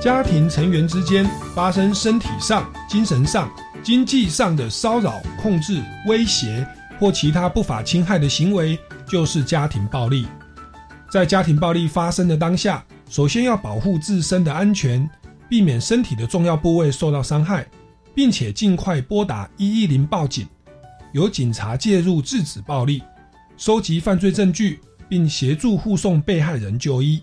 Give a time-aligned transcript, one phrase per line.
[0.00, 6.66] 家庭成员之间发生身体上、精神上、经济上的骚扰、控制、威胁
[6.98, 10.26] 或其他不法侵害的行为，就是家庭暴力。
[11.10, 15.06] 在家庭暴力发生的当下，首先要保护自身的安全，
[15.50, 17.66] 避免身体的重要部位受到伤害，
[18.14, 20.48] 并且尽快拨打一一零报警，
[21.12, 23.02] 由警察介入制止暴力，
[23.58, 27.22] 收集犯罪证据，并协助护送被害人就医。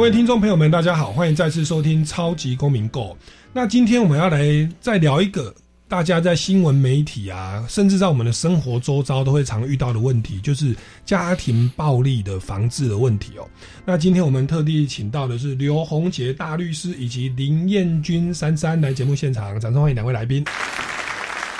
[0.00, 3.10] 各位听众朋友们，大家好，欢迎再次收听《超级公民购》。
[3.52, 5.54] 那今天我们要来再聊一个
[5.88, 10.74] 大家在新闻媒体啊，甚至在我们的生活周遭都会常遇到的问题，就是
[11.04, 13.46] 家庭暴力的防治的问题哦。
[13.84, 20.42] 那今天我们特地请到的是刘宏杰大律师以及林彦君珊珊来节目现场，掌声欢迎两位来宾。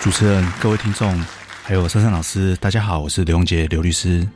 [0.01, 1.15] 主持人、各位听众，
[1.63, 4.27] 还有珊珊老师，大家好，我是刘宏杰刘律师。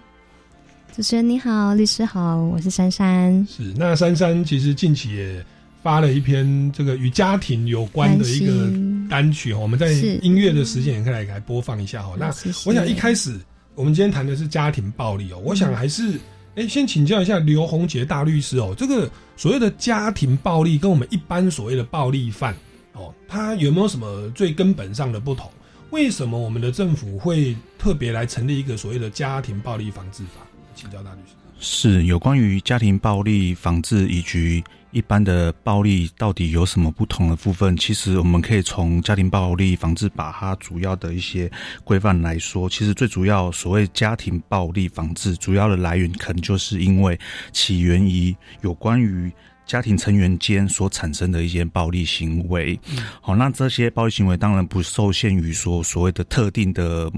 [0.95, 3.45] 主持人你好，律师好，我是珊珊。
[3.51, 5.45] 是那珊珊其实近期也。
[5.83, 8.73] 发了一篇这个与家庭有关的一个
[9.07, 12.15] 单曲我们在音乐的时间也可以来来播放一下哈。
[12.19, 12.29] 那
[12.65, 13.39] 我想一开始
[13.75, 16.19] 我们今天谈的是家庭暴力哦，我想还是
[16.55, 22.55] 哎先请教一下刘洪杰大律师哦，这个所谓的家庭暴力跟我们一般所谓的暴力犯
[22.95, 25.51] 哦，它有没有什么最根本上的不同？
[25.91, 30.44] 为什么我们的政府会特别来成立一个所谓的家庭暴力防治法？
[30.75, 31.35] 请教大律师。
[31.61, 37.75] 是有关于家庭暴力防治以及一般的暴力到底有什么不同的部分？
[37.77, 41.51] 其实我们可以从家庭暴力防治把它主要的一些
[41.83, 47.19] 规范来说，其实最主要所谓家庭暴力防治主要的来源，可能就是因为
[47.51, 49.33] 起源于有关于
[49.65, 52.79] 家庭成员间所产生的一些暴力行为。
[53.23, 57.11] 好，那这些暴力行为当然不受限于说所谓的特定的。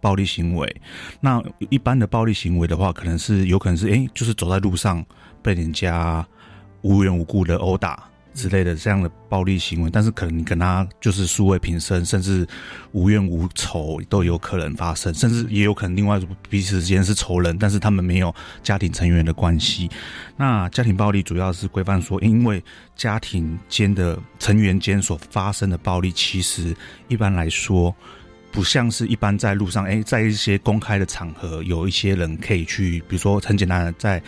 [0.00, 0.80] 暴力行为，
[1.20, 5.04] 那一般的暴力行为的话，可能是有可能是哎，就是走在路上
[5.42, 6.26] 被人家
[6.82, 12.46] 无缘无故的殴打之类的这样的暴力行为，但是可能你跟他就是素未平生，甚至
[12.92, 18.32] 无怨无仇都有可能发生，甚至也有可能另外彼此之间是仇人，但是他们没有
[18.62, 19.90] 家庭成员的关系。
[20.36, 22.62] 那家庭暴力主要是规范说，因为
[22.94, 26.76] 家庭间的成员间所发生的暴力，其实
[27.08, 27.92] 一般来说。
[28.58, 34.20] 不像是一般在路上，哎，在一些公开的场合，有一些人可以去，比如说很简单的，在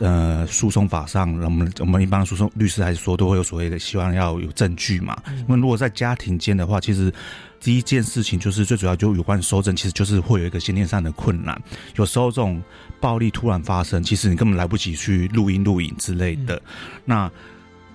[0.00, 5.16] 呃诉讼法上，我们我们一般诉讼律师还是说都会有所谓的希望要有证据嘛。
[5.28, 7.12] 因为如果在家庭间的话，其实
[7.60, 11.56] 第一件事情就是最主要就有关收证，其实就是会有一个先天上的困难。
[11.94, 12.60] 有时候这种
[12.98, 16.60] 暴力突然发生，其实你根本来不及去录音录影之类的，
[17.04, 17.30] 那。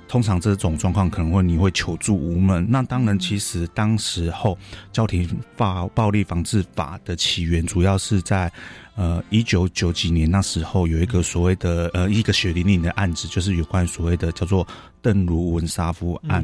[0.08, 2.66] 通常这种状况可能会你会求助无门。
[2.70, 4.58] 那当然，其实当时候
[4.92, 8.52] 教廷法暴力防治法的起源，主要是在
[8.96, 14.66] 呃一九九几年那时候有一个所谓的呃一个血淋淋的案子，就是有关所谓的叫做
[15.06, 16.44] 邓如文杀夫案。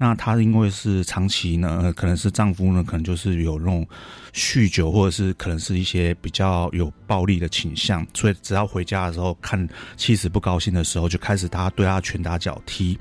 [0.00, 3.86] 那她因为是长期呢，可能是丈夫呢，可能就是有那种
[4.34, 12.98] 酗酒，或者是可能是一些比较有暴力的倾向，所以只要回家的时候看妻子不高兴的时候，就开始他对他拳打脚踢。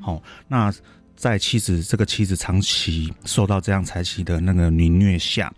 [0.00, 0.72] 好，那
[1.16, 5.52] 在妻子这个妻子长期受到这样才妻的那个凌虐下，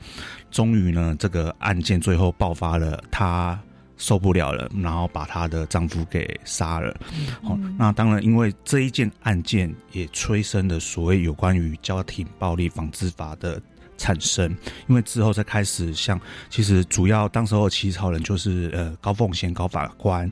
[0.50, 3.60] 终于呢，这个案件最后爆发了，她
[3.98, 6.96] 受不了了，然后把她的丈夫给杀了。
[7.42, 13.60] 好，那当然，因为这一件案件也催生了所谓有关于家庭暴力防治法的
[13.98, 14.48] 产生，
[14.86, 16.18] 因为之后再开始像，
[16.48, 20.30] 其实主要当时候起草人就是呃高凤贤高法官。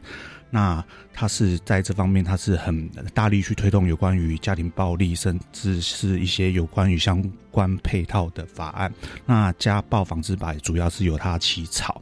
[0.48, 0.82] 那
[1.12, 7.20] 他是在这方面，他是很大力去推动有关于家庭暴力，甚至是一些有关于相
[7.50, 8.90] 关配套的法案。
[9.26, 12.00] 那家暴防治法主要是由他起草。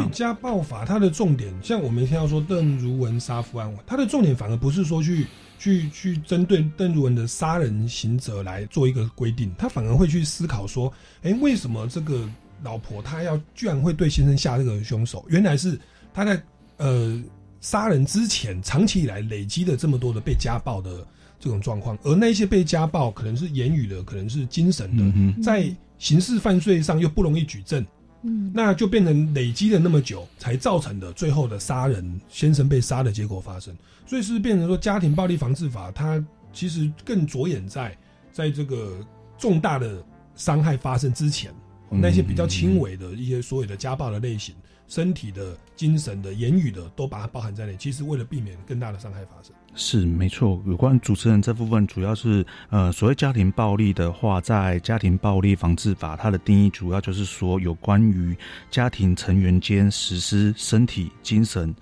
[0.00, 5.26] 所以家暴法它的重点，像我们听到说邓如文杀夫案，它的重点反而不是说去
[5.58, 12.28] 去去针对邓如文的杀人行者来做一个规定，他反而会去思考说，哎，为什么这个
[12.62, 15.24] 老婆她要居然会对先生下这个凶手？
[15.28, 15.78] 原来是
[16.12, 16.42] 他在
[16.76, 17.22] 呃。
[17.58, 21.04] 杀人之前，长期以来累积的这么多的被家暴的
[21.40, 27.84] 这种状况，而那些被家暴可能是言语的，可能是精神的，在刑事犯罪上又不容易举证，
[28.22, 33.76] 嗯，那就变成累积了那么久才造成的最后的杀人先生被杀的结果发生，
[34.06, 37.96] 所以是变成说家庭暴力防治法它其实更着眼在
[38.32, 38.98] 在这个
[39.38, 40.04] 重大的
[40.34, 41.52] 伤害发生之前，
[41.90, 44.54] 那些比较轻微的一些所有的家暴的类型。
[44.88, 47.76] 身体的、精神的、言语的，都把它包含在内。
[47.76, 50.60] 其实为了避免更大的伤害发生，是没错。
[50.66, 58.36] 有关主持人这部分，主要是呃，所谓家庭暴力的话，在家庭暴力防治法，它的定义主要就是说，有关于
[58.70, 61.72] 家庭成员间实施身体、精神、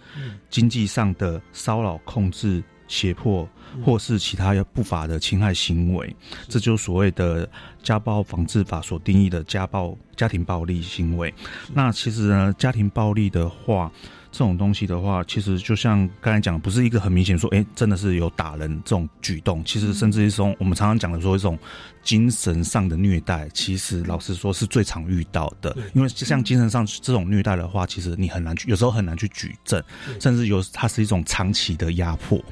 [0.51, 2.63] 经济上的骚扰、控制。
[2.87, 3.49] 胁迫
[3.83, 6.15] 或是其他不法的侵害行为，
[6.49, 7.49] 这就所谓的
[7.83, 11.33] 家暴防治法所定义的家暴家庭暴力行为。
[11.73, 13.91] 那其实呢，家庭暴力的话。
[14.35, 19.65] 这种东西的话，其实就像刚才讲，不是一个很明显说，哎，真的是有打人这种举动。
[19.65, 21.57] 其实甚至一种我们常常讲的说一种
[22.03, 25.77] 精神上的虐待，其实老实说是最常遇到的。
[25.93, 29.81] 因为像精神上这种虐待的话，其实你很难去，有时候很难去举证，
[30.19, 32.45] 甚至有它是一种长期的压迫。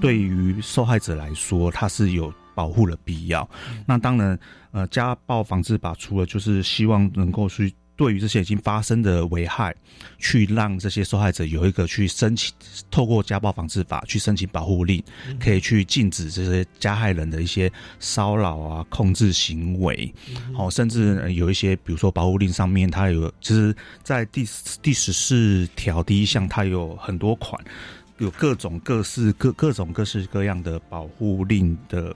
[0.00, 3.48] 对于受害者来说，它是有保护的必要。
[3.84, 4.38] 那当然，
[4.70, 7.74] 呃，家暴防治法除了就是希望能够去。
[7.96, 9.74] 对于这些已经发生的危害，
[10.18, 12.52] 去让这些受害者有一个去申请，
[12.90, 15.02] 透过家暴防治法去申请保护令，
[15.38, 17.70] 可以去禁止这些加害人的一些
[18.00, 20.12] 骚扰啊、控制行为，
[20.52, 24.44] 好，甚至有一些，比如说保护令上面，它有，其实，在第
[24.82, 27.62] 第十四条第一项，它有很多款，
[28.18, 32.14] 有各种各式各各种各式各样的保护令的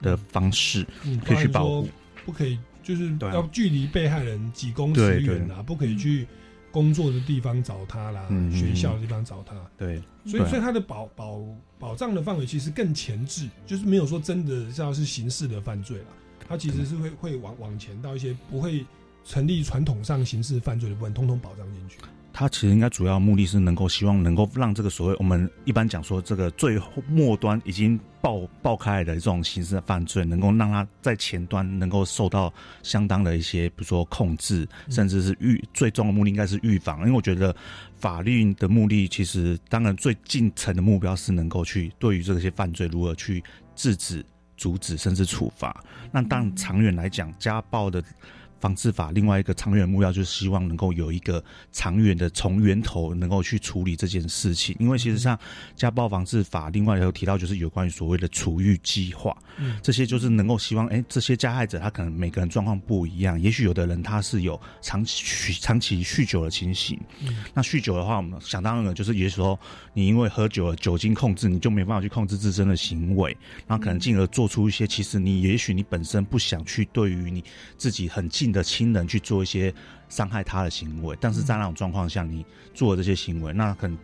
[0.00, 0.86] 的方式，
[1.24, 1.88] 可以去保护，
[2.24, 2.58] 不可以。
[2.82, 6.26] 就是要距离被害人几公尺远啊，不可以去
[6.70, 9.54] 工作的地方找他啦，学校的地方找他。
[9.76, 11.40] 对，所以所以他的保保
[11.78, 16.04] 保障的范围其实更前置，就是没有说真的要是刑事的犯罪了，
[16.48, 18.84] 他其实是会会往往前到一些不会
[19.24, 21.98] 成立传统上刑事犯罪的部分，通通保障进去。
[22.32, 32.52] 他其实应该主要目的是能够希望能够让这个所谓我们一般讲说这个最末端已经爆爆开来的这种刑事犯罪，能够让他在前端能够受到
[32.82, 37.00] 相当的一些，比如说控制，甚至是预最终的目的应该是预防。
[37.00, 37.54] 因为我觉得
[37.96, 43.42] 法律的目的其实当然最近层的目标是能够去对于这些犯罪如何去
[43.74, 44.24] 制止、
[44.56, 45.84] 阻止甚至处罚。
[46.10, 48.02] 那当长远来讲，家暴的。
[48.62, 51.42] 防治法另外一个长远目标就是希望能够有一个
[51.72, 55.36] 长远的从源头能够去处理这件事情，因为其实像
[55.74, 59.80] 家暴防治法另外有提到就是有关于所谓的处遇计划，嗯。
[59.82, 67.44] 这些就是能够希望哎这些加害者他可能每个人状况不一样，也许有的人他是有长期长期酗酒的情形，嗯。
[67.52, 69.58] 那酗酒的话我们想当然了就是也许说
[69.92, 77.42] 你因为喝酒了酒精控制你就没办法去控制自身的行为，然后可能进而做出一些其实你也许你本身不想去对于你
[77.76, 78.51] 自己很近。
[78.52, 79.74] 的亲人去做一些
[80.08, 82.44] 伤害他的行为，但是在那种状况下，你
[82.74, 83.98] 做这些行为，那可能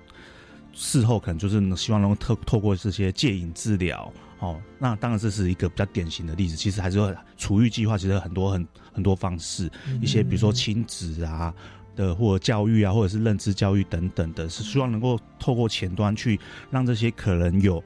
[0.73, 6.57] 事后可能就是希望能够透透过这些戒瘾治疗，哦，那当然这是一个比较典型的例子。
[6.57, 11.53] 其实还是说，处遇计划其实很多很很多方式，一些比如说亲子啊
[11.95, 16.39] 的，或者教育啊，或者是认知教育等等的，是希望能够透过前端去
[16.71, 17.83] 让这些可能有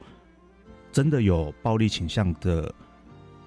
[0.91, 2.73] 真的有暴力倾向的。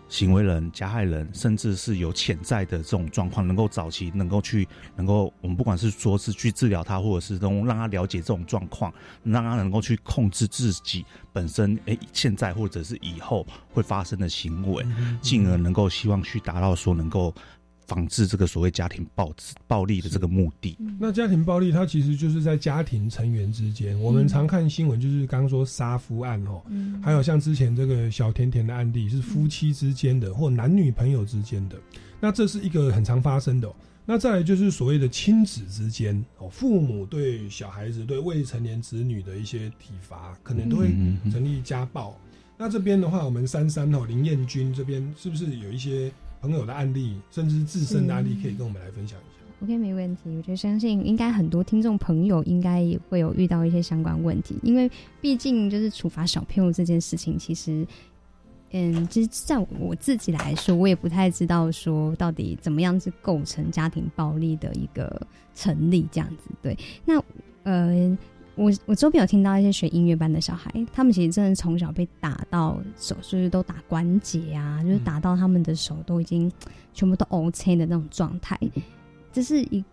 [0.09, 8.93] 行为人、加害人，甚至是有潜在的这种状况，能够早期能够去，能够我们不管是说是去治疗他，或者是能让他了解这种状况，
[9.25, 14.85] 让他能够去控制自己本身，诶，现在或者是以后会发生的行为，
[15.21, 17.35] 进而能够希望去达到说能够。
[17.87, 19.33] 防治这个所谓家庭暴
[19.67, 23.99] 暴力的这个目的，那家庭暴力它其实就是在家庭成员之间。
[24.01, 26.61] 我们常看新闻，就是刚刚说杀夫案哦，
[27.01, 31.77] 还有像之前这个小甜甜的案例，是夫妻之间的或男女朋友之间的。
[32.21, 33.73] 那这是一个很常发生的。
[34.05, 40.89] 那再来就是所谓的亲子之间哦，父母对小孩子、对未成年子女的一些体罚，可能都会
[41.31, 42.19] 成立家暴。
[42.59, 46.11] 那这边的话，我们三三哦林彦君这边是不是有一些？
[46.41, 49.65] 朋友的案例，甚至是自身的案例，可以跟我们来分享一下。
[49.65, 50.23] OK，没问题。
[50.37, 54.91] 我觉得相信应该很多听众朋友应该也会有遇到一些相关问题，因为
[55.21, 57.87] 毕竟就是处罚小朋友这件事情，其实，
[58.73, 66.51] 嗯，其实在我自己来说，我也不太知道说到底怎么样是构成家庭暴力的一个成立这样子。
[66.61, 67.23] 对，那
[67.63, 68.17] 呃。
[68.57, 76.51] 我我周边有听到一些学音乐班的小孩，他们其实真的从小被打到手，就是都打关节啊，就是打到他们的手都已经
[76.95, 78.59] 全部都 OK 的那种状态。
[79.31, 79.85] 这是一，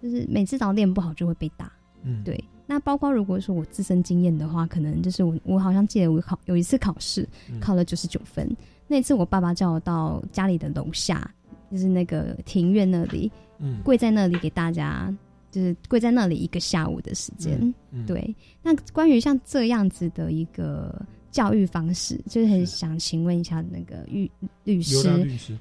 [0.00, 1.70] 就是每次只要练不好就会被打。
[2.04, 2.42] 嗯，对。
[2.66, 7.28] 那包括如果说我自身经验的话，可能就是我我好像记得我考有一次考试
[7.60, 8.48] 考了九十九分，
[8.86, 11.28] 那次我爸爸叫我到家里的楼下，
[11.70, 15.12] 就是那个庭院那里，嗯，跪在那里给大家。
[15.50, 17.74] 就是跪在那里一个下午的时间，
[18.06, 18.34] 对。
[18.62, 20.94] 那关于像这样子的一个
[21.30, 24.30] 教育方式，就是很想请问一下那个律
[24.64, 25.02] 律师，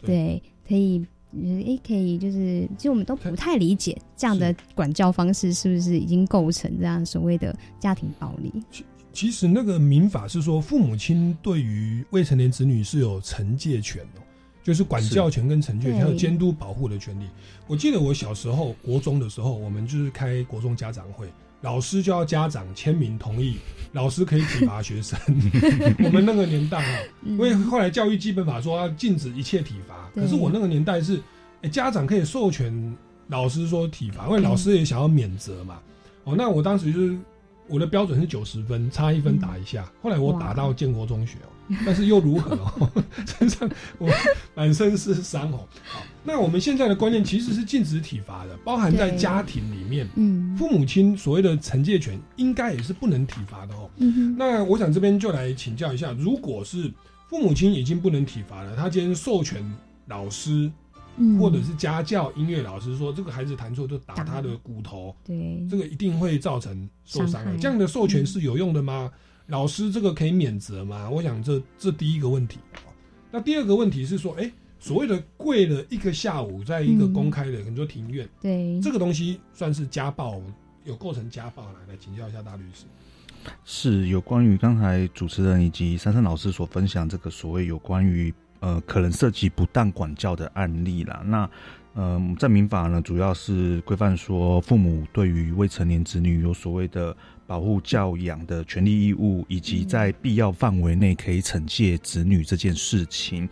[0.04, 8.52] 对，可以，诶，可以，就是其实我们都不太理解这样的管教方式是不是已经构成这样所谓的家庭暴力？
[8.72, 14.22] 其其实那个民法是说，父母亲对于未成年子女是有惩戒权的。
[14.68, 17.24] 就是管教权跟惩戒权，还有监督保护的权利。
[17.68, 21.26] 我记得我小时候国中的时候，我们就是开国中家长会，
[21.62, 23.60] 老师就要家长签名同意，
[23.94, 25.18] 老师可以体罚学生。
[26.04, 31.22] 我们那个年代啊，因为后来教育基本法说要禁止一切体罚，可是我那个年代是，
[31.62, 32.94] 哎，家长可以授权
[33.28, 35.80] 老师说体罚，因为老师也想要免责嘛。
[36.26, 37.18] 哦，那我当时就是
[37.70, 39.90] 我的标准是九十分，差一分打一下。
[40.02, 41.52] 后来我打到建国中学哦。
[41.86, 42.90] 但是又如何哦？
[43.38, 44.10] 身上我
[44.56, 45.68] 满身是伤哦。
[45.84, 53.90] 好，那我们现在的观念其实是禁止体罚的，包含在家庭里面，嗯，父母亲所谓的惩戒权应该也是不能体罚的哦。
[53.98, 56.90] 嗯那我想这边就来请教一下，如果是
[57.30, 59.62] 父母亲已经不能体罚了，他今天授权
[60.06, 60.72] 老师，
[61.40, 67.58] 或者是家教音乐老师说这个孩子弹错就打他的骨头，对，这个一定会造成受伤的。
[67.58, 69.12] 这样的授权是有用的吗？
[69.48, 71.10] 老师，这个可以免责吗？
[71.10, 72.60] 我想这这第一个问题。
[73.32, 80.42] 那第二个问题是说，哎，所谓的跪了一个下午，在一个公开的，很多庭院，对这个东西算是家暴，
[80.84, 82.86] 有构成家暴来来请教一下大律师。
[83.64, 91.22] 是有关于刚才主持人以及珊珊老师所分享这个所谓有关于呃可能涉及不当管教的案例啦。
[91.26, 91.50] 那
[91.96, 97.16] 嗯，在民法呢，主要是规范说父母对于未成年子女有所谓的。
[97.48, 103.48] 保护教养的权利义务，以及在必要范围内可以惩戒子女这件事情。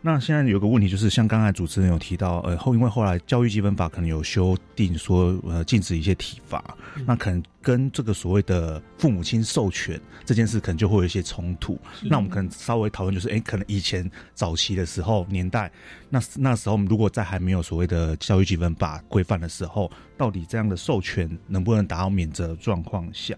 [0.00, 6.62] 那现在有个问题，就是像刚才主持人有提到，呃，后因为后来教育基本法可能有修订，说呃禁止一些体罚，
[7.04, 7.42] 那可能。
[7.62, 11.78] 跟这个所谓的父母亲授权这件事，可能就会有一些冲突。
[12.02, 15.70] 那我们可能稍微讨论，就是哎，可能以前早期的时候年代，
[16.10, 23.34] 那那时候如果在还没有所谓的教育基本法规范的时候，到底这样的授权能不能达到免责状况下？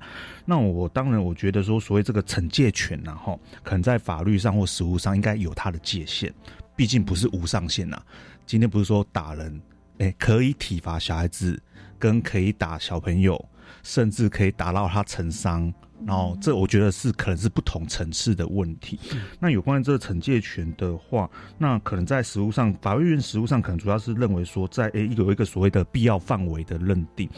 [0.46, 6.32] 那我当然我觉得说，所谓这个惩戒权然后可能在法律上或实务上应该有它的界限，
[6.74, 8.00] 毕竟不是无上限呐。
[8.46, 9.60] 今天不是说打人，
[9.98, 11.60] 哎，可以体罚小孩子，
[11.98, 13.42] 跟可以打小朋友。
[13.82, 15.72] 甚至可以打到他成伤，
[16.06, 18.98] 然后这我觉得是可能是不同层次的问题。
[19.38, 21.28] 那有关于这个惩戒权的话，
[21.58, 27.28] 那可能在实务上，法律院实务上可能主要是认为说，在诶有一个所谓的必要范围的认定。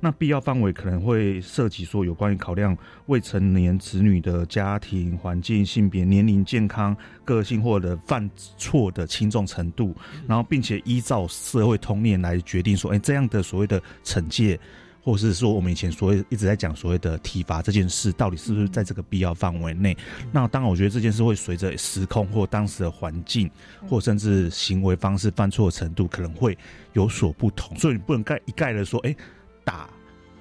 [0.00, 9.96] 那必要范围可能会涉及说，有关于考量未成年子女的家庭环境、性别、年龄、健康、个性或者犯错的轻重程度，
[10.26, 14.60] 然后并且依照社会通念来决定说，哎，这样的所谓的惩戒。
[15.04, 19.94] 或者是说，我们以前所谓一直在讲所谓的体罚这件事，到底是不是在这个必要范围内？
[20.32, 23.50] 那当然，我觉得这件事会随着时空或当时的环境，
[23.86, 26.56] 或甚至行为方式、犯错程度，可能会
[26.94, 27.78] 有所不同。
[27.78, 29.14] 所以你不能盖一概的说，哎，
[29.62, 29.88] 打，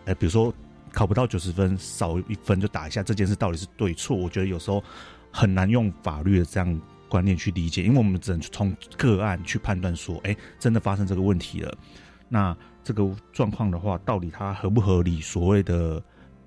[0.05, 0.53] 哎，比如说
[0.91, 4.15] 考不到九十分，少一分就打一下，这件事到底是对错？
[4.15, 4.81] 我觉得有时候
[5.29, 6.81] 很难用法律的这样。
[7.09, 11.77] 观念去理解，因为我们只能从个案去判断说，哎，真的发生这个问题了，
[12.27, 15.21] 那这个状况的话，到底它合不合理？
[15.21, 16.01] 所谓的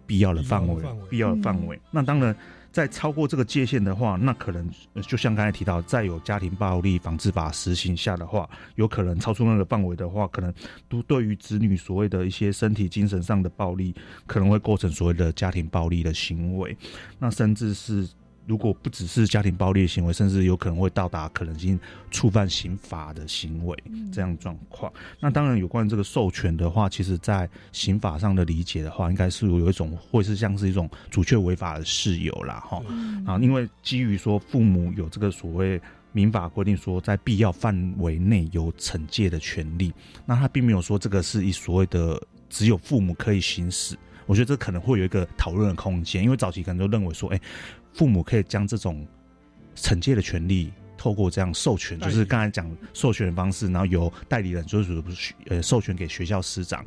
[0.07, 1.81] 必要的范围，必要的范围。
[1.91, 2.37] 那当然，
[2.71, 4.71] 在超过这个界限的话，那可能
[5.03, 10.53] 就像刚才提到，在有家庭暴力防治法实行下的话，有可能超出那个范围的话，可能
[10.89, 13.95] 都对于子女所谓的一些身体、精神上的暴力，
[14.27, 16.77] 可能会构成所谓的家庭暴力的行为，
[17.19, 18.09] 那甚至是。
[18.47, 21.79] 如果不只是家庭暴力行为，甚至有可能会到达可能性
[22.13, 23.77] 触犯刑法的行为
[24.13, 24.93] 这样状况。
[25.19, 32.81] 那当然，有关这个授权的话，其实在刑法上的理解的话，应该是有一种会是像是一种主确违法的事由啦，哈
[33.27, 35.81] 啊，因为基于说父母有这个所谓
[36.13, 39.93] 民法规定说在必要范围内有惩戒的权利，
[40.25, 43.97] 那他并没有说这个是一所谓的只有父母可以行使。
[44.25, 47.41] 我觉得这可能会有一个讨论的空间，因为早期可能都认为说，哎。
[47.97, 49.07] 父母可以将这种
[49.75, 55.03] 惩戒的权利，透过这样授权，就是刚才讲授权的方式，然后由代理人就是
[55.49, 56.85] 呃授权给学校师长，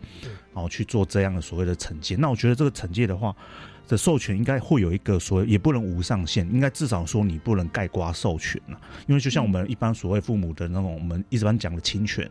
[0.53, 2.15] 然后去做这样的所谓的惩戒。
[2.15, 3.35] 那我觉得这个惩戒的话，
[3.87, 8.79] 的授权应该会有一个所谓，也不能无上限，应该至少说你不能盖瓜授权了。
[9.07, 12.29] 因为就像我们一般所谓父母的那种，我们一般讲的侵权。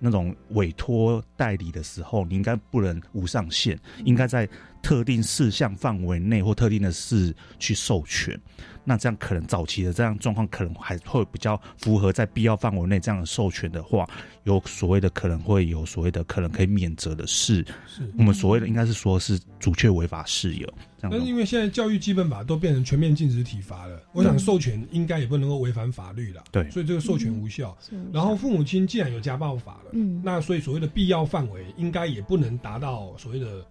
[0.00, 4.48] 那种委托代理的时候，你应该不能无上限，应该在
[4.82, 8.38] 特定事项范围内或特定的事去授权。
[8.84, 14.08] 那这样可能早期的这样状况，可能还会比较符合在必要范围内这样的授权的话，
[14.44, 17.62] 有所谓的可能会有所谓的可能可以免责的事。
[17.86, 20.66] 是我们所谓的应该是说是主确违法事由。
[21.02, 26.42] 但是因为现在教育基本法都变成全面禁止体罚了，我想授权应该也不能够违反法律了。
[26.50, 27.76] 对，所以这个授权无效。
[28.10, 33.62] 然后父母亲既然有家暴法了，嗯，那所以所谓的必要范围应该也不能达到所谓的。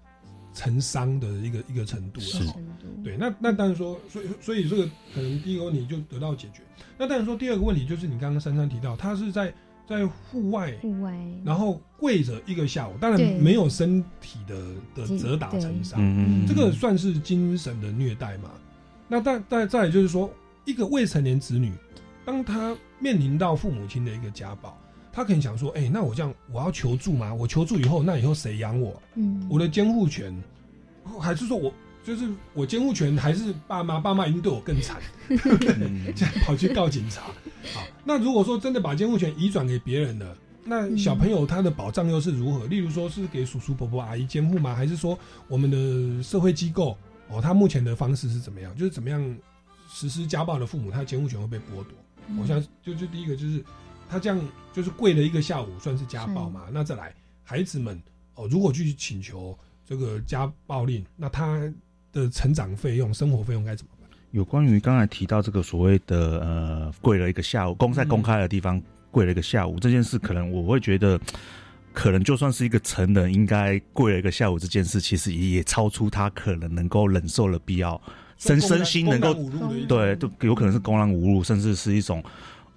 [0.57, 2.39] 成伤的一个一个程度是，
[3.03, 6.63] 对，那那当然说，所以所以这个可能第一个问题就得到解决。
[6.97, 9.53] 那当然说第二个问题就是你刚刚珊珊提到，他是在
[9.87, 16.01] 在户外，户外，然后跪着一个下午，当然没有身体的的折打成伤，
[16.47, 18.49] 这个算是精神的虐待嘛？
[19.07, 20.27] 那但但再就是说，
[20.65, 21.71] 一个未成年子女，
[22.25, 24.75] 当他面临到父母亲的一个家暴。
[25.17, 27.33] 他可能想说：“哎，那我这样，我要求助吗？
[27.33, 29.01] 我求助以后，那以后谁养我？
[29.15, 30.31] 嗯，我的监护权，
[31.19, 33.99] 还是说我就是我监护权，还是爸妈？
[33.99, 37.23] 爸妈一定对我更惨， 这样跑去告警察。
[37.73, 42.67] 好，那如果说真的把监护权移转给别人了，那小朋友他的保障又是如何？
[42.67, 44.75] 例如说是给叔叔伯伯阿姨监护吗？
[44.75, 46.95] 还是说我们的社会机构
[47.27, 48.71] 哦，他目前的方式是怎么样？
[48.77, 49.37] 就是怎么样
[49.91, 51.95] 实施家暴的父母，他的监护权会被剥夺？
[52.39, 53.65] 我想就就第一个就是。”
[54.09, 54.39] 他这样
[54.71, 56.63] 就是跪了一个下午，算是家暴嘛？
[56.71, 58.01] 那再来，孩子们
[58.35, 61.61] 哦，如果去请求这个家暴令，那他
[62.11, 64.09] 的成长费用、生活费用该怎么办？
[64.31, 71.19] 有关于刚才提到这个所谓的呃，跪了一个下午，公在公开的地方跪了一个下午这件事，可能我会觉得，
[71.93, 77.99] 可能就算是一个成人，应该跪了一个下午这件事，其实也也超出他可能能够忍受的必要，
[78.37, 79.33] 身身心能够
[79.87, 82.23] 对，都有可能是公然侮辱，甚至是一种。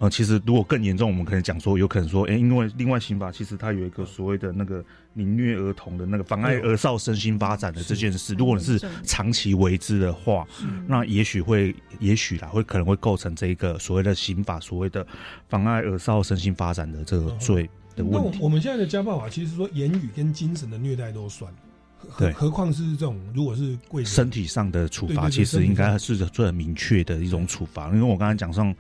[0.01, 4.83] 呃，其实如果更严重，我们可能讲说，有可能说，哎，因为另外刑法其实它有一个所谓的那个
[5.13, 10.47] 凌虐儿童的那个妨碍儿少身心发展的这件事，如果你是长期为之的话，
[10.87, 15.07] 那也许会，也许啦，会可能会构成这一个所谓的刑法所谓的
[15.51, 18.39] 妨碍儿少身心发展的这个罪的问题。
[18.41, 21.53] 我们现在的家暴法其实说言语跟精神的虐待都算，
[22.17, 28.75] 对，何况是这种如果是贵身体上的处罚，其实应该是最很明确的一种处罚，因为我刚才讲上。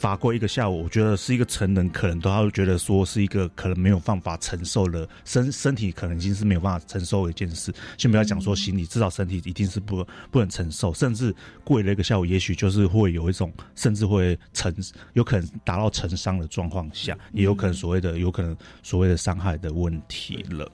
[0.00, 7.70] 罚过一个下午，我觉得是一个成人可能都要觉得说是一个可能没有办法承受的身身体可能已经是没有办法承受的一件事。
[7.98, 14.74] 先不要讲说心理，至少身体一定是不不能承受，甚至跪了一个下午，也许就是会有一种甚至会成
[15.12, 20.72] 有可能达到成伤的状况下，也有可能所谓的有可能所谓的伤害的问题了。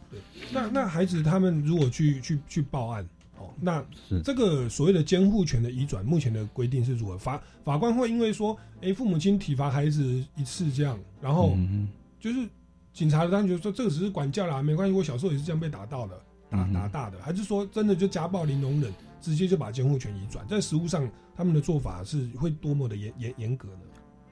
[0.53, 3.05] 那那孩子他们如果去去去报案？
[3.61, 3.85] 那
[4.23, 7.17] 这个所谓的监护权的移转，目前的规定是如何？
[7.17, 11.57] 法法官会因为说，哎，父母亲体罚孩子一次这样，然后
[12.21, 12.49] 就是
[12.93, 20.47] 警察他就说这个只是管教啦，没关系，我小时候也是这样被打到的，打打大的，还是说真的就家暴零容忍，直接就把监护权移转？
[20.47, 23.81] 在实务上，他们的做法是会多么的严严严格呢？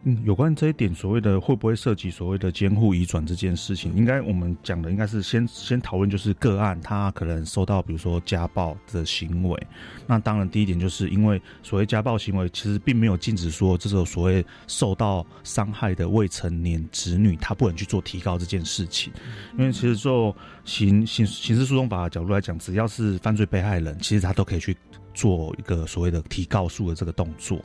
[0.06, 9.66] 嗯，有关这一点，所谓的会不会涉及所谓的监护移转这件事情，应该我们讲的应该是先先讨论，就是个案他可能受到比如说家暴的行为。
[10.06, 19.10] 那当然第一点就是因为所谓家暴行为，其实并没有禁止说这种所谓受到伤害的未成年子女他不能去做提告这件事情。
[19.56, 20.36] 因为其实做
[20.66, 24.76] 刑刑刑事诉讼法的角度来讲，只要是犯罪被害人，其实他都可以去
[25.14, 27.64] 做一个所谓的提告诉的这个动作。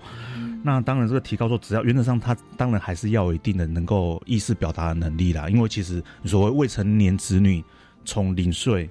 [0.62, 5.48] 那当然，这个提高说，只要原则上他当然还是要有一定的能够意识表达的能力啦。
[5.50, 7.64] 因为其实所谓未成年子女
[8.04, 8.90] 从零岁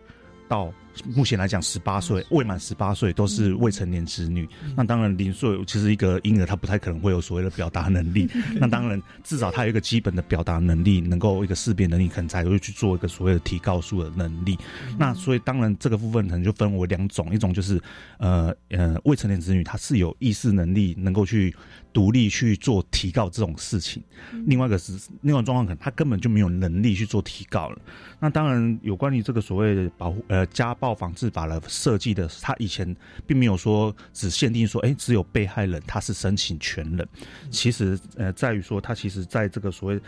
[0.49, 0.73] 到
[1.07, 4.49] 目前来讲，十八岁未满十八岁都是未成年子女。
[4.77, 8.29] 那当然，零岁其实一个婴儿他不太可能会有所谓的表达能力。
[8.59, 14.59] 那当然，至少他有一个基本的表达能力，能够一个识别能力，可能才会去做一个所谓的提告诉的能力。
[14.99, 17.81] 那所以当然这个部分可能就分为两种，一种就是
[18.19, 21.55] 呃呃未成年子女他是有意识能力，能够去
[21.93, 24.03] 独立去做提告这种事情。
[24.47, 27.79] 另外一个是另外状况，可能他根本就没有能力去做提告了。
[28.19, 30.88] 那当然有关于这个所谓的保护呃家暴。
[30.95, 32.97] 防治法的设计的，他以前
[33.27, 37.09] 并没有说只限定说，哎，只有被害人他是申请权人。
[37.51, 40.01] 其实，呃，在于说，他其实在这个所谓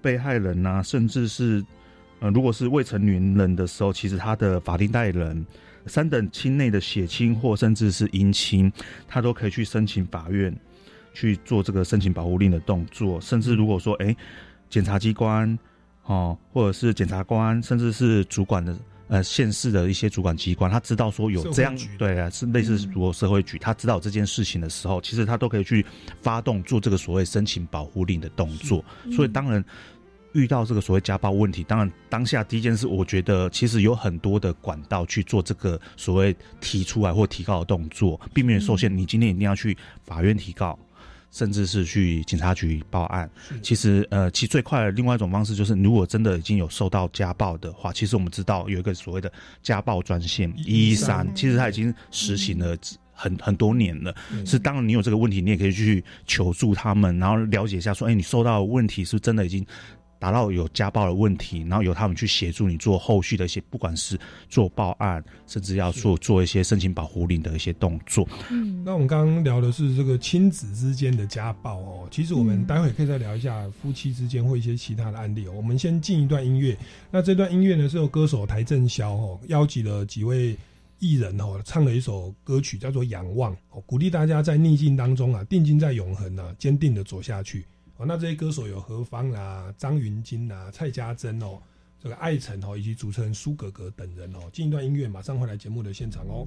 [0.00, 1.64] 被害人呐，甚至是
[2.20, 5.46] 呃，如果是未成年人的时候，其实他的法定代理人、
[5.86, 8.72] 三等亲内的血亲或甚至是姻亲，
[9.06, 10.54] 他都可以去申请法院
[11.12, 13.20] 去做这个申请保护令的动作。
[13.20, 14.16] 甚至如果说，哎，
[14.70, 15.58] 检察机关
[16.04, 18.76] 哦，或者是检察官，甚至是主管的。
[19.08, 25.86] 呃，县市的一些主管机关，他知道说有这样对啊，是类似如果社会局，他知道这件事情的时候，其实他都可以去
[26.20, 28.84] 发动做这个所谓申请保护令的动作。
[29.12, 29.64] 所以当然
[30.32, 38.94] 遇到这个所谓家暴问题，当然当下第一件事，我觉得其实有很多的管道去做这个所谓提出来或提告的动作，避免受限。
[38.94, 40.76] 你今天一定要去法院提告。
[41.30, 43.30] 甚至是去警察局报案。
[43.62, 52.76] 其实，呃，其实最快的另外一种方式就是，如果真的已经有受到家暴的话，其实我们知道有一个所谓的家暴专线一一三，其实它已经实行了
[53.12, 54.14] 很很多年了。
[54.44, 59.64] 是，当然你有这个问题，你也可以去求助他们，然后了解一下，说，哎，你受到的问题是真的已经。
[60.18, 68.26] 达到有家暴的问题，然后由他们去协助你做后续的一些，不管是做报案，甚至要做做一些申请保护令的一些动作。
[68.50, 75.52] 嗯，那我们刚刚聊的是这个亲子之间的家暴哦，其实我们待会可以再聊一下夫妻之间或一些其他的案例哦。
[75.54, 76.76] 我们先进一段音乐，
[77.10, 80.56] 那这段音乐呢是由歌手邰正宵哦邀集了几位
[80.98, 87.66] 艺人哦唱了一首歌曲叫做《仰望》，哦鼓励大家在逆境当中啊定睛在永恒啊坚定的走下去。
[87.98, 91.60] 哦，那这些歌手有何方啊、张云京啊、蔡家珍哦，
[91.98, 94.50] 这个艾辰哦，以及主持人苏格格等人哦。
[94.52, 96.46] 进一段音乐，马上会来节目的现场哦。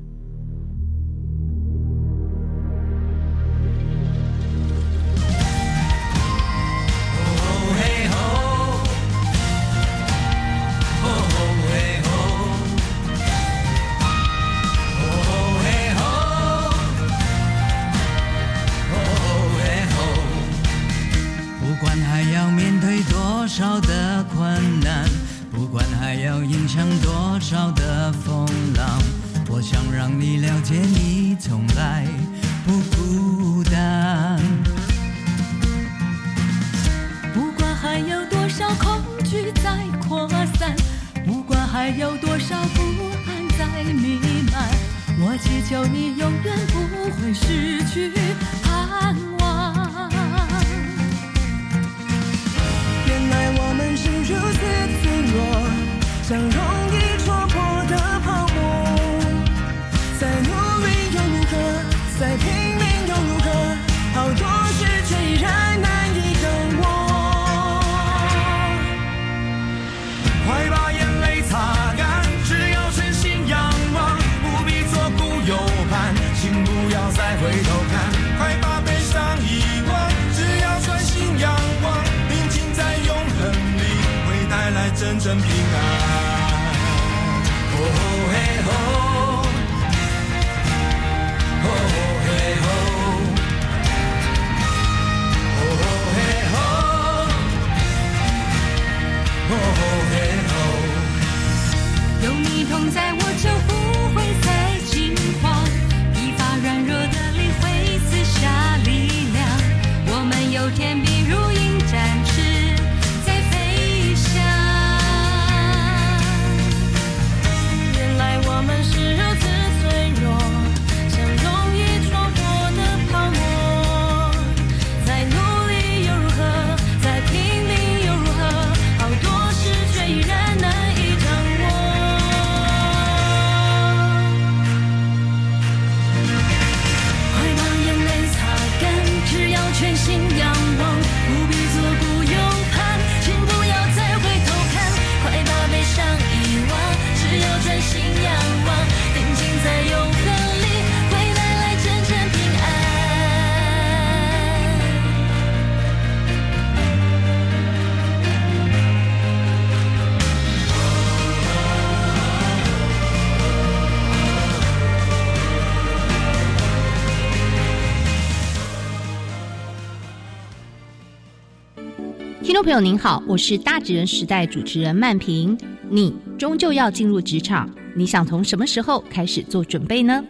[172.59, 175.57] 众朋友您好，我是大职人时代主持人曼平。
[175.89, 180.21] 你终究要进入职场，你想从什么时候开始做准备呢？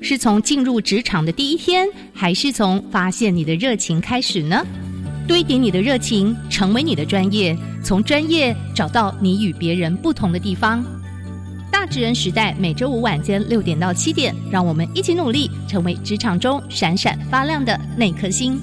[0.00, 4.64] 是从进入职场的第一天，还是从发现你的热情开始呢？
[5.28, 10.82] 堆叠你的热情，成为你的专业，从专业找到你与别人不同的地方。
[11.70, 18.58] 大职人时代每周五晚间六点到七点，让我们一起努力，成为职场中闪闪发亮的那颗星。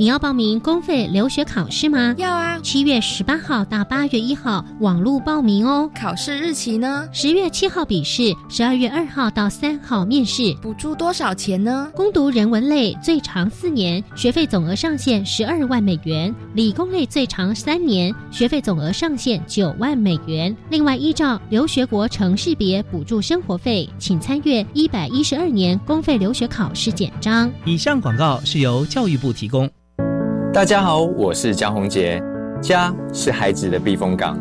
[0.00, 2.14] 你要报名公费留学考试吗？
[2.16, 2.58] 要啊！
[2.62, 5.90] 七月十八号到八月一号网络报名哦。
[5.94, 7.06] 考试日期呢？
[7.12, 10.56] 十月七号笔试，十二月二号到三号面试。
[10.62, 11.92] 补助多少钱呢？
[11.94, 20.56] 攻读人文类最长四年，学费总额上限十二万美元；理工类最长三年，学费总额上限九万美元。
[20.70, 27.52] 另外，依照留学国城市别补助生活费，请参阅一百一十二年公费留学考试简章。
[27.66, 29.70] 以上广告是由教育部提供。
[30.52, 32.20] 大家好，我是江宏杰。
[32.60, 34.36] 家是孩子的避风港，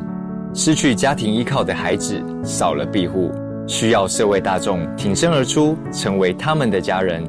[0.55, 3.31] 失去家庭依靠的孩子少了庇护，
[3.67, 7.23] 需要社会大众挺身而出，成为他们的家人。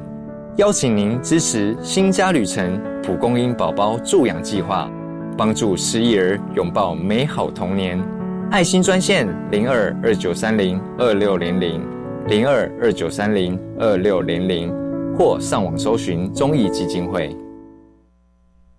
[0.57, 4.90] 邀请您支持新家旅程蒲公英宝宝助养计划，
[5.37, 8.03] 帮助失忆儿拥抱美好童年。
[8.51, 11.83] 爱心专线零二二九三零二六零零
[12.29, 14.73] 零二二九三零二六零零，
[15.19, 17.37] 或上网搜寻中义基金会。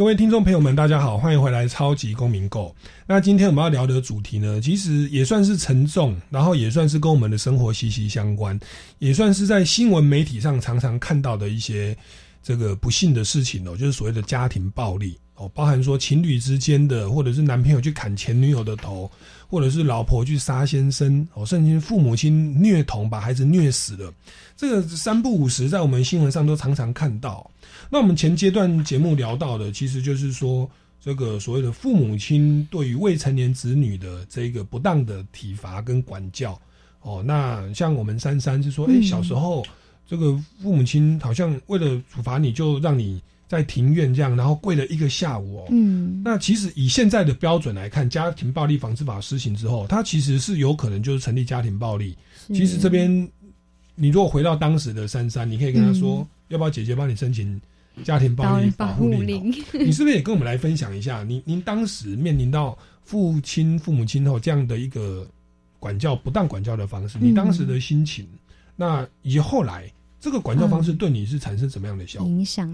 [0.00, 2.68] 各位听众朋友们，大家好，欢迎回来《超级公民购》。
[3.06, 8.58] 那今天我们要聊的主题呢，其实也算是沉重，然后也算是跟我们的生活息息相关，
[8.98, 11.94] 也算是在新闻媒体上常常看到的一些
[12.42, 19.10] 这个不幸的事情哦，就是所谓的家庭暴力哦，包含说情侣之间的，或者是男朋友去砍前女友的头，
[19.48, 24.12] 或者是老婆去杀先生哦，甚至父母亲虐童把孩子虐死了，
[24.54, 27.50] 这个三不五时在我们新闻上都常常看到。
[27.88, 36.60] 那我们前阶段节目聊到的，其实就是说这个所谓的父母亲对于未成年子女的这个不当的体罚跟管教
[37.00, 37.22] 哦。
[37.24, 39.64] 那像我们珊珊就说，哎，小时候
[40.06, 45.66] 这个父母亲好像为了处罚你，就让你在庭院这样，然后跪了一个下午哦。
[45.72, 46.22] 嗯。
[46.24, 52.16] 那其实以现在的标准来看，家庭暴力防治法施行之后，它其实是有可能就是成立家庭暴力。
[52.54, 53.10] 其实这边
[53.96, 57.60] 你如果回到当时的珊珊，你可以跟他说，要不要姐姐帮你申请？
[58.04, 61.24] 家庭暴力保护令， 你是不是也跟我们来分享一下？
[61.24, 65.28] 您您当时面临到父亲、父母亲后这样的一个
[65.80, 68.24] 管教不当管教的方式，你当时的心情？
[68.76, 72.28] 那以后来这个管教方式对你是产生什么样的效果？
[72.28, 72.72] 影响？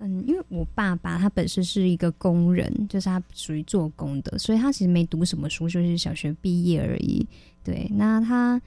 [0.00, 7.26] 嗯，因为我爸爸他本身是一个工人，就是他属于做工的，所以他其实没读什么书，就是小学毕业而已。
[7.62, 8.60] 对，那他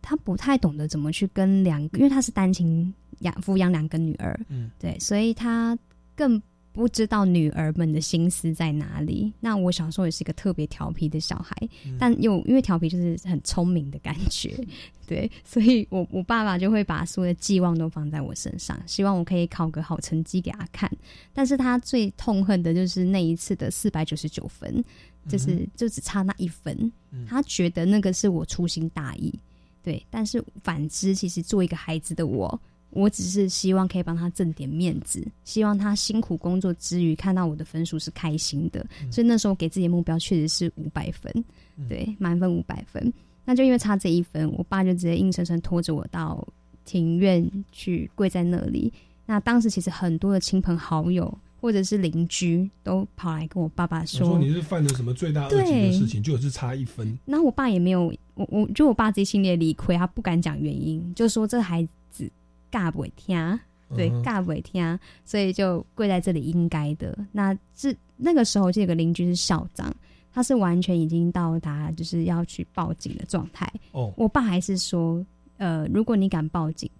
[0.00, 2.92] 他不太懂得怎么去跟两个，因为他是单亲。
[3.22, 5.76] 养抚养两个女儿，嗯，对，所以他
[6.14, 6.40] 更
[6.78, 9.32] 不知道女儿们的心思在哪里。
[9.40, 11.56] 那我小时候也是一个特别调皮的小孩，
[11.98, 14.56] 但又因为调皮就是很聪明的感觉，
[15.04, 20.88] 对，所以我我爸爸就会把所有的寄望都放在我身上，希望我可以考个好成绩给他看。
[21.32, 24.84] 但是他最痛恨的就是那一次的四百九十九分，
[25.28, 26.92] 就是就只差那一分，
[27.26, 29.36] 他觉得那个是我粗心大意，
[29.82, 30.00] 对。
[30.08, 32.60] 但是反之，其实做一个孩子的我。
[32.90, 41.44] 我只是希望可以帮他挣点面子，希望他辛苦工作之余看到我的分数是开心的，所以那时候给自己的目标确实是五百分，
[41.88, 43.12] 对，满分五百分。
[43.44, 46.46] 那就因为差这一分，我爸就直接硬生生拖着我到
[46.84, 48.92] 庭院去跪在那里。
[49.26, 56.22] 那当时其实很多的亲朋好友或者是邻居都跑来跟我爸爸说：“你是犯了什么罪大恶极的事情？
[56.22, 62.30] 就是差一分。”那我爸也没有，我我就我爸自己心里理亏，他不敢讲原因，就说这孩子。
[62.70, 63.58] 尬不会听，
[63.96, 67.18] 对，尬不会听，所以就跪在这里应该的。
[67.32, 69.94] 那这那个时候，这个邻居是校长，
[70.32, 73.70] 他是完全已经到达就是要去报警的状态。
[73.92, 75.24] 哦，我爸还是说，
[75.56, 76.90] 呃，如果你敢报警，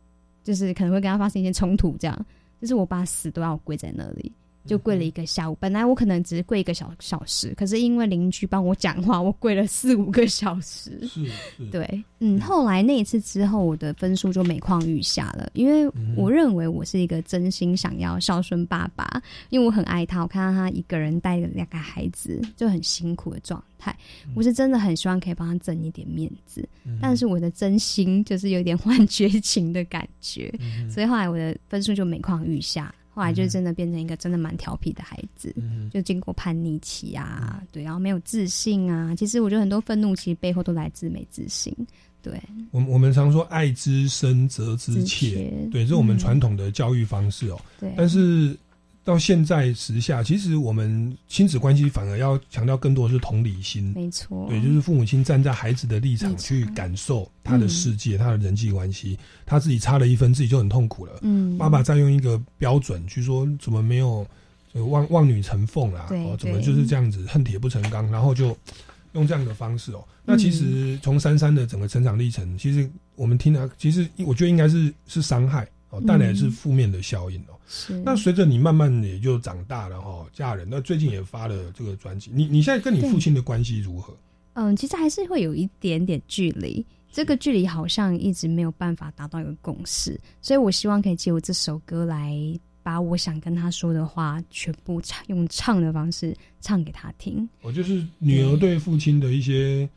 [0.42, 2.26] 就是可能会跟他发生一些冲突，这样，
[2.60, 4.32] 就是我爸死都要跪在那里。
[4.68, 5.56] 就跪了一个下午。
[5.58, 11.00] 本来我可能只是跪一个小小时，可是因为邻居帮我讲话，我跪了四五个小时。
[11.08, 11.24] 是
[11.56, 23.96] 是，对，嗯，后来那一次之后，我的分数就每况愈下了，因为我认为我是一个真心想要孝顺爸爸，因为我很爱他，我看到他一个人带着两个孩子就很辛苦的状态，
[24.34, 26.68] 我是真的很希望可以帮他挣一点面子，
[27.00, 30.52] 但是我的真心就是有点 换绝情的感觉，
[30.90, 32.94] 所以后来我的分数就每况愈下。
[33.18, 35.52] 后来就真的变成一个真的蛮调皮的孩子，
[35.92, 39.12] 就经过叛逆期啊，对，然后没有自信啊。
[39.16, 41.74] 其实我觉得很多愤怒其实背后都来自没自信。
[42.22, 47.60] 对，我我们常说爱之深责之切，对，这是我们传统的教育方式哦。
[47.80, 48.56] 对，但是。
[49.08, 61.20] 到现在时下，其实我们亲子关系反而要强调更多的是同理心，没错，对，就是父母亲站在孩子的立场去感受他的世界、他的人际关系，他自己差了一分，自己就很痛苦了。
[61.22, 64.26] 嗯，爸爸再用一个标准去说，怎么没有
[64.74, 66.08] 望望女成凤啊？
[66.10, 68.10] 哦，怎么就是这样子恨铁不成钢？
[68.10, 68.54] 然后就
[69.14, 70.04] 用这样的方式哦。
[70.22, 77.56] 那其实从珊珊的整个成长历程，其实我们听了，其实我觉得应该是是伤害哦，带来是负面的效应哦。
[77.66, 82.30] 是，那随着你慢慢也就长大了哈，嫁人，那最近也发了这个专辑。
[82.32, 84.16] 你你现在跟你父亲的关系如何？
[84.54, 92.36] 嗯，其实还是会有一点点距离，这个距离好像一直没有办法达到一个共识，所以我希望可以借我这首歌来
[92.82, 97.48] 把我想跟他说的话全部唱，用唱的方式唱给他听。
[97.62, 99.88] 我就是女儿对父亲的一些，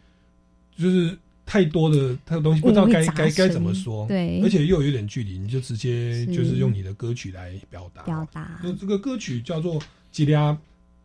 [0.78, 1.18] 就是。
[1.52, 4.08] 太多的太多东西，不知道该该该怎么说。
[4.08, 8.04] 对，而且又有点距离，你就直接就是用你的歌曲来表达。
[8.04, 8.58] 表达。
[8.64, 9.76] 就这个歌曲叫做
[10.14, 10.58] 《吉利亚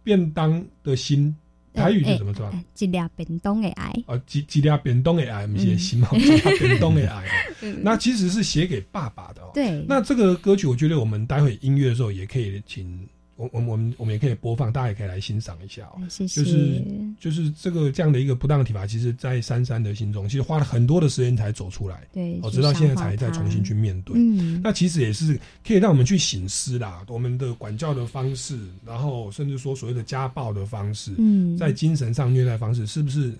[0.04, 1.34] 便当的心》，
[1.76, 2.48] 台语是怎么说？
[2.74, 3.92] 吉利亚便当的爱。
[4.06, 6.08] 啊，吉吉利亚便当的爱，不是心嘛？
[6.16, 7.24] 吉利亚便当的爱。
[7.82, 9.50] 那其实是写给爸爸的哦。
[9.52, 9.84] 对。
[9.88, 13.04] 那这个歌曲，我觉得我们待会音乐的时候也可以请。
[13.36, 16.00] 我我我们我们也可以播放，大家也可以来欣赏一下哦。
[16.08, 16.42] 谢谢。
[16.42, 16.84] 就是
[17.20, 22.06] 就是这个这样的一个不当的体罚，其实，在珊珊的心中，其实花了很多的时间才走出来。
[22.12, 24.14] 对，我直到现在才再重新去面对。
[24.16, 33.34] 嗯，那其实也是可以让我们去醒思啦，我们的管教的方式，然后甚至说所谓的家暴的方式，嗯，在精神上虐待方式，是不是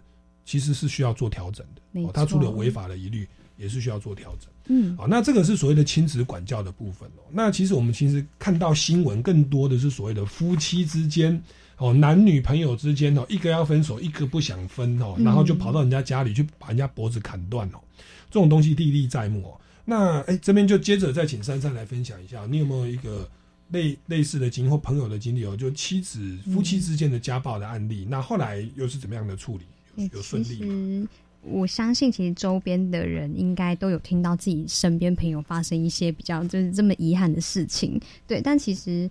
[0.45, 1.81] 其实是需要做调整的？
[1.93, 4.51] 没错，他除了违法的疑虑，也是需要做调整。
[4.69, 7.23] 嗯，好，那这个是所谓的亲子管教的部分哦。
[7.33, 11.41] 那其实我们其实看到新闻更多的是所谓的夫妻之间
[11.79, 17.79] 哦，男女朋友之间哦，一个要分手，一个不想分哦，然后就跑到人家家里去把人家脖子砍断哦，
[18.31, 19.61] 这种东西历历在目哦。
[19.85, 23.31] 那哎，这边就接着再请珊珊来分享一下，你有没有一个
[23.71, 25.57] 类类似的经历或朋友的经历哦？
[25.57, 29.65] 就妻子夫妻之间的家暴的案例，那后来又是怎么样的处理？
[29.97, 31.09] 有有顺利吗？
[31.49, 38.41] 我相信，其实周边的人应该都有听到自己身边朋友发生一些比较就是这么遗憾的事情，对。
[38.41, 39.09] 但其实，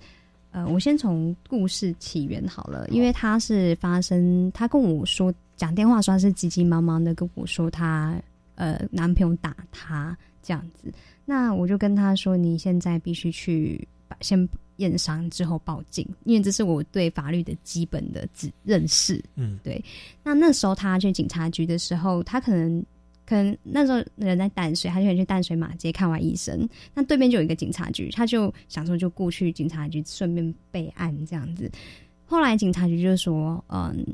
[0.52, 8.16] 呃，我先从故事起源好了，因为他是发生，他跟我说讲电话，说他是急急忙忙的跟我说他
[8.56, 10.94] 呃男朋友打他这样子，
[11.26, 14.48] 那我就跟他说，你现在必须去把先。
[14.78, 19.24] 验伤之后报警，因为这是我对法律的基本的只认识。
[19.36, 19.84] 嗯，对。
[20.24, 22.84] 那那时候他去警察局的时候，他可能
[23.26, 26.68] 可能那时候人在淡水，他就去淡水马街看完医生。
[26.94, 31.72] 那对面就有一个警察局，他就想说就过去警察局顺便备案这样子。
[32.26, 34.06] 后来警察局就说：“嗯，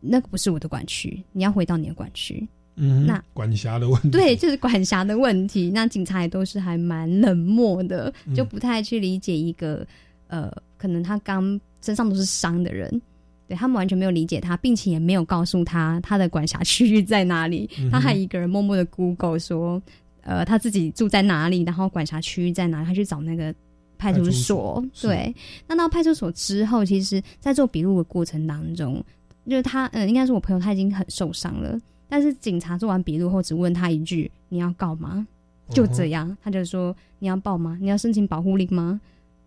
[0.00, 2.46] 那个不是我的管区，你要回到你的管区。”
[2.78, 5.70] 嗯，那管辖的问题，对，就是管辖的问题。
[5.70, 9.86] 那警察也都是还蛮冷漠的，就不太去理解一个。
[10.28, 13.00] 呃，可能他刚身上都是伤的人，
[13.46, 17.68] 对他们完全没有理解他，并且也没有告诉他他的管辖区域在哪里。
[17.90, 19.80] 他还一个人默默的 Google 说，
[20.22, 23.54] 呃，他自己住在哪里，然后管辖区域在哪，他去找那个
[23.98, 24.84] 派出所。
[25.00, 25.34] 对，
[25.66, 29.02] 那到派出所之后，其实，在做笔录的过程当中，
[29.48, 31.78] 就是他，嗯，应该是我朋友，他已经很受伤了。
[32.08, 35.26] 但是警察做完笔录后，只问他一句：“你要告吗？”
[35.70, 37.76] 就这样，他就说：“你要报吗？
[37.80, 39.00] 你要申请保护令吗？”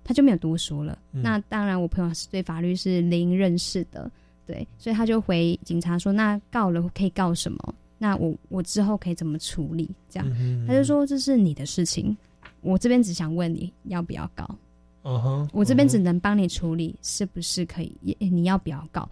[0.10, 0.98] 他就没有多说了。
[1.12, 4.10] 那当然，我朋友是对法律是零认识的，
[4.44, 7.76] 对，所以他就回警察说：“那告了可以告什么？
[8.00, 10.28] 那我我之后可以怎么处理？”这样，
[10.66, 12.18] 他就说：“这是你的事情，
[12.62, 14.50] 我这边只想问你要不要告。”
[15.54, 17.96] 我这边只能帮你处理，是不是可以？
[18.18, 19.08] 你要不要告？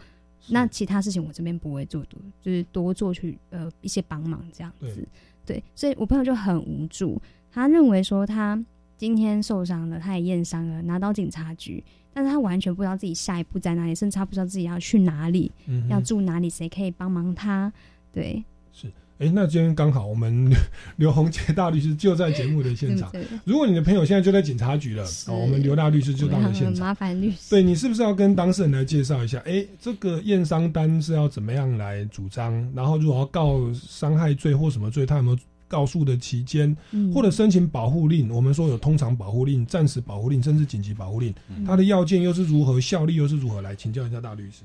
[0.49, 5.07] 那其他事情我这边不会做多，就是多做去呃一些帮忙这样子。
[5.45, 7.21] 对，所以我朋友就很无助，
[7.51, 8.59] 他认为说他。
[8.97, 11.83] 今天受伤了，他也验伤了，拿到警察局，
[12.13, 15.51] 但是他完全不知道自己下一步在哪里，甚至他不知道自己要去哪里，
[15.89, 17.71] 要住哪里，谁可以帮忙他？
[18.11, 18.43] 对，
[18.73, 18.91] 是。
[19.19, 20.47] 哎，那今天刚好我们
[20.97, 23.11] 刘洪杰大律师就在节目的现场。
[23.11, 26.85] 对如果你的朋友现在就在警察局了，哦，我们刘大律师就到了现很场。
[26.85, 27.49] 麻烦律师。
[27.49, 29.39] 对你是不是要跟当事人来介绍一下？
[29.47, 32.53] 哎，这个验伤单是要怎么样来主张？
[32.75, 35.37] 然后如果要告伤害罪或什么罪，他有没有
[35.67, 36.75] 告诉的期间？
[36.91, 38.29] 嗯或者申请保护令？
[38.29, 41.33] 我们说有通常保护令、暂时保护令，甚至紧急保护令，
[41.65, 42.79] 它的要件又是如何？
[42.79, 43.61] 效力又是如何？
[43.61, 44.63] 来请教一下大律师。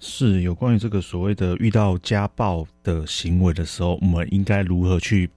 [0.00, 5.28] 是有关于这个所谓的遇到家暴的行为的时候，我们应该如何去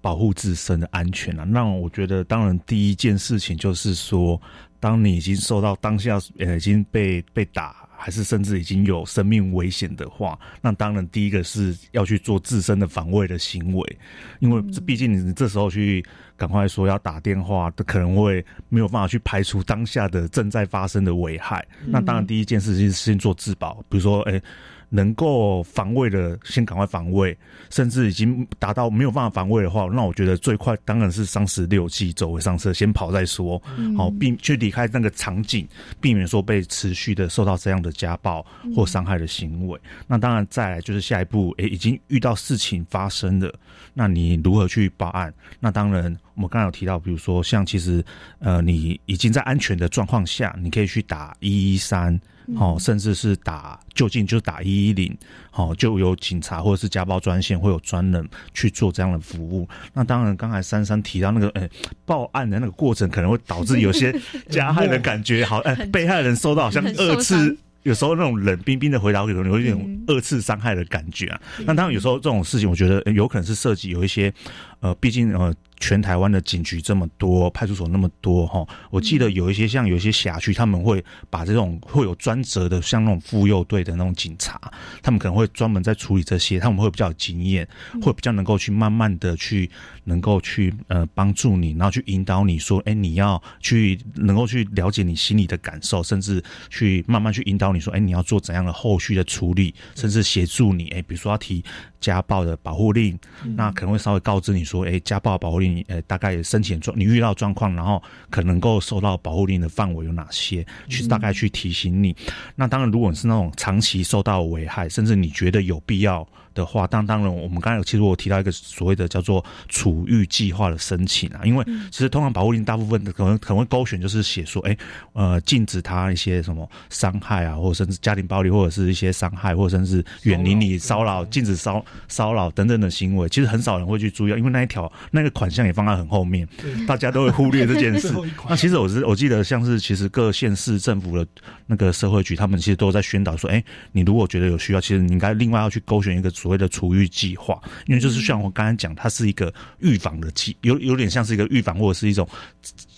[0.00, 1.44] 保护自身的安全啊？
[1.44, 4.40] 那我觉得，当然第一件事情就是说，
[4.80, 13.98] 当你已经受到当下呃已经被被打，还是甚至已经有生命危险的话，那当然第一个是要去做自身的防卫的行为，
[14.40, 16.04] 因为这毕竟你这时候去
[16.36, 21.66] 赶快说要打电话，可能会没有办法去排除当下的正在发生的危害。
[21.86, 24.40] 那当然第一件事情是先做自保，比如说，哎、
[24.88, 27.36] 能够防卫的，先赶快防卫，
[27.70, 35.66] 甚至已经达到没有办法防卫的话，那我觉得最快当然是三十六计，走为上策，先跑再说，嗯好、避去离开那个场景，
[36.00, 39.78] 避免说被持续的受到这样的家暴或伤害的行为。
[40.06, 43.52] 那当然再来就是下一步，诶，已经遇到事情发生了，
[43.92, 45.32] 那你如何去报案？
[45.58, 48.04] 那当然，我们刚才有提到，比如说像其实，
[48.38, 52.18] 呃，你已经在安全的状况下，你可以去打一一三。
[52.54, 55.16] 哦，甚至是打就近就打一一零，
[55.52, 59.68] 哦，就有警察或者是家暴专线会有专人去做这样的服务。
[59.92, 61.68] 那当然，刚才珊珊提到那个，呃，
[62.04, 64.14] 报案的那个过程可能会导致有些
[64.48, 67.56] 加害人感觉 好，哎、被害人收到好像二次。
[67.82, 71.40] 有时候那种冷冰冰的回答，可能有一点二次伤害的感觉啊。
[71.64, 74.32] 那当然，有时候这种事情，我觉得呃有可能是涉及有一些，
[74.80, 78.66] 呃，毕竟呃，全台湾的警局这么多，派出所那么多哈。
[78.90, 84.60] 我记得有一些像有一些辖区，他们会把这种会有专责的，像那种妇幼队的那种警察，
[85.02, 87.66] 他们可能会专门在处理这些，他们会比较有经验，
[88.02, 89.70] 会比较能够去慢慢的去
[90.04, 101.62] 能够去呃帮助你，然后去引导你说，哎，你要去能够去了解你心里的感受，甚至去慢慢去引导你说，哎，你要做怎样的后续的处理，甚至协助你，哎，比如说要提
[102.00, 103.18] 家暴的保护令，
[103.56, 112.14] 那可能会稍微告知你说，哎，家暴保护令，呃，大概申请状，你遇到状况，然后可能够受到保护令的范围有哪些，去大概去提醒你。
[112.54, 116.26] 那当然，如果你是那种长期受到危害，甚至你觉得有必要
[116.56, 124.76] 的话，当当然，我们刚才有其实我提到一个所谓的叫做储育计划的申请啊，因为其实通常保护令大部分的可能可能会勾选就是写说，哎，
[125.12, 136.48] 呃，禁止他一些什么伤害啊，或者甚至家庭暴力，或者是一些伤害，或者甚至远离你骚扰、禁止骚骚扰等等的行为，其实很少人会去注意，因为那一条 那个款项也放在很后面，
[136.86, 138.12] 大家都会忽略这件事。
[138.48, 141.26] 那其实我是我记得像是其实各县市政府的
[141.66, 152.24] 那个社会局，他们其实都在宣导说，哎、你如果觉得有需要，其实你应该另外要去勾选一个所谓的处遇计划，因为就是像我刚才讲，它是一个预防的机，有有点像是一个预防或者是一种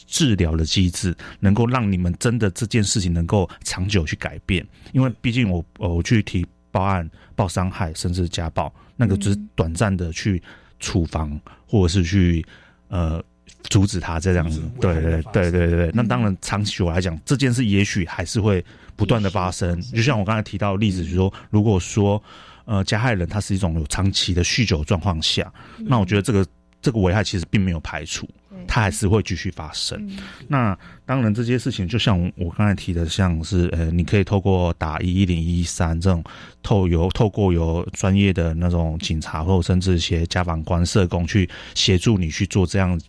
[0.07, 4.63] 治疗的机制，能够让你们真的这件事情能够长久去改变。
[4.93, 10.43] 因为毕竟我呃我去提报案、报伤害，甚至家暴，那个只是短暂的去
[10.79, 12.45] 处防，或者是去
[12.89, 13.25] 呃。
[13.71, 15.91] 阻止他这样子，对对对对对对。
[15.93, 19.79] 那当然，长期我来讲，这件事也许还是会不断的发生。
[19.81, 22.23] 就像我刚才提到的例子，就是说，如果说
[22.69, 26.47] 呃加害人他是一种有长期的酗酒状况下，那我觉得这个
[26.83, 28.29] 这个危害其实并没有排除，
[28.69, 29.99] 它还是会继续发生。
[30.47, 36.23] 那当然，这些事情就像我刚才提的，像是呃，你可以透过打一一零一三这种
[36.63, 43.01] 透由透过有专业的那种警察或者甚至一些家访官、社工去协助你去做这样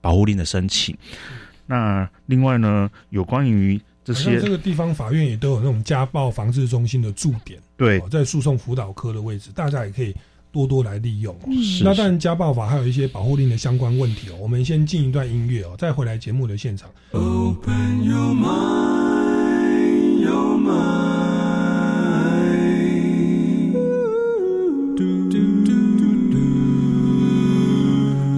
[0.00, 0.94] 保护令的申请。
[1.64, 10.14] 那另外呢，有关于这些好像这个地方法院也都有那种家暴防治中心的驻点，对哦在诉讼辅导科的位置，大家也可以
[10.52, 11.48] 多多来利用哦。
[11.60, 14.36] 是那当然，家暴法还有一些保护令的相关问题哦。
[14.40, 16.88] 我们先进一段音乐哦，再回来节目的现场。
[17.10, 21.26] Open your mind, your mind.
[24.96, 26.38] Do, do, do, do, do.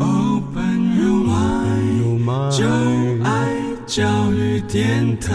[0.00, 2.56] Open your mind, your mind.
[2.56, 2.64] 就
[3.22, 3.28] 爱
[3.86, 4.27] 教育
[4.68, 5.32] 电台。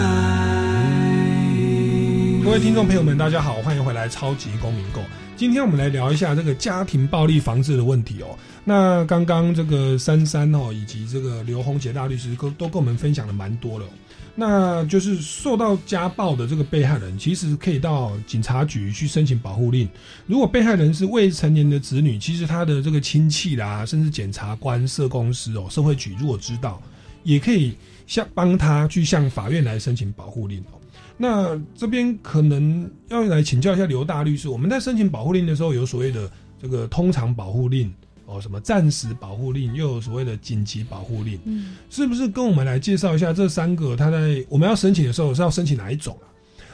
[2.44, 5.00] 各位听众朋友们，大家好，欢迎回来《超级公民购》。
[5.36, 8.38] 今天我们来聊一下这个家庭暴力防治的问题哦。
[8.62, 13.88] 那刚刚这个珊珊哦，以及这个刘洪杰大律师都都跟我们分享了蛮多了哦、
[14.36, 19.88] 那就是受到家暴的这个被害人，其实可以到警察局去申请保护令。
[20.28, 26.80] 如果被害人是未成年的子女，其实他的这个亲戚啦，甚至检察官、社工师哦，社会局如果知道，
[27.24, 27.76] 也可以
[28.06, 30.80] 向帮他去向法院来申请保护令哦。
[31.16, 36.30] 那这边可能要来请教一下刘大律师，我们在申请保护令的时候，有所谓的
[36.60, 37.92] 这个通常保护令
[38.26, 43.94] 哦，什么暂时保护令，又有所谓的紧急保护令，嗯，是不是跟我们来介绍一下这三个？
[43.94, 46.26] 他在我们要申请的时候是要申请哪一种啊？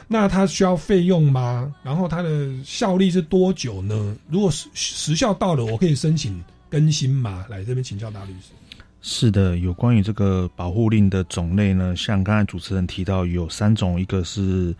[0.07, 1.73] 那它需要费用吗？
[1.83, 4.17] 然后它的效力是多久呢？
[4.27, 7.45] 如果时时效到了，我可以申请更新吗？
[7.47, 8.51] 来这边请教大律师。
[9.01, 14.75] 是的，有关于这个保护令的种类呢，像刚才主持人提到有三种，一个是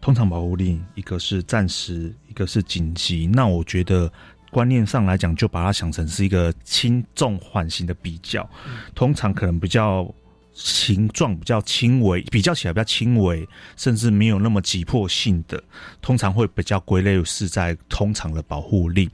[0.00, 3.26] 通常保护令，一个是暂时，一个是紧急。
[3.26, 4.10] 那我觉得
[4.50, 8.48] 观念上来讲，就把它想成是一个轻重缓刑的比较，
[8.94, 10.12] 通常可能比较。
[10.52, 15.62] 形状比较轻微，比较起来比较轻微，甚至没有那么急迫性的，
[16.00, 19.08] 通常会比较归类是在通常的保护力。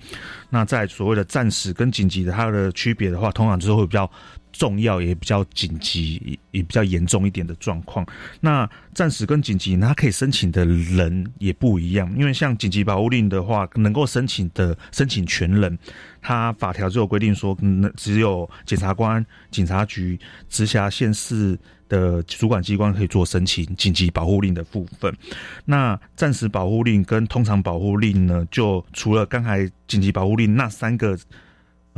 [0.50, 4.10] 那在所谓的暂时跟紧急的它的区别的话，通常就是会比较
[4.58, 8.04] 重要，也比较紧急，也比较严重一点的状况。
[8.40, 15.78] 那暂时跟紧急，他可以申请的人也不一样，因为像紧急保护令的话，能够申请的申请权人。
[16.20, 17.56] 他法条就有规定说，
[17.96, 21.56] 只有检察官、警察局、直辖县市
[21.88, 25.16] 的主管机关可以做申请紧急保护令的部分。
[25.64, 31.16] 那暂时保护令跟通常保护令呢，就除了刚才紧急保护令那三个。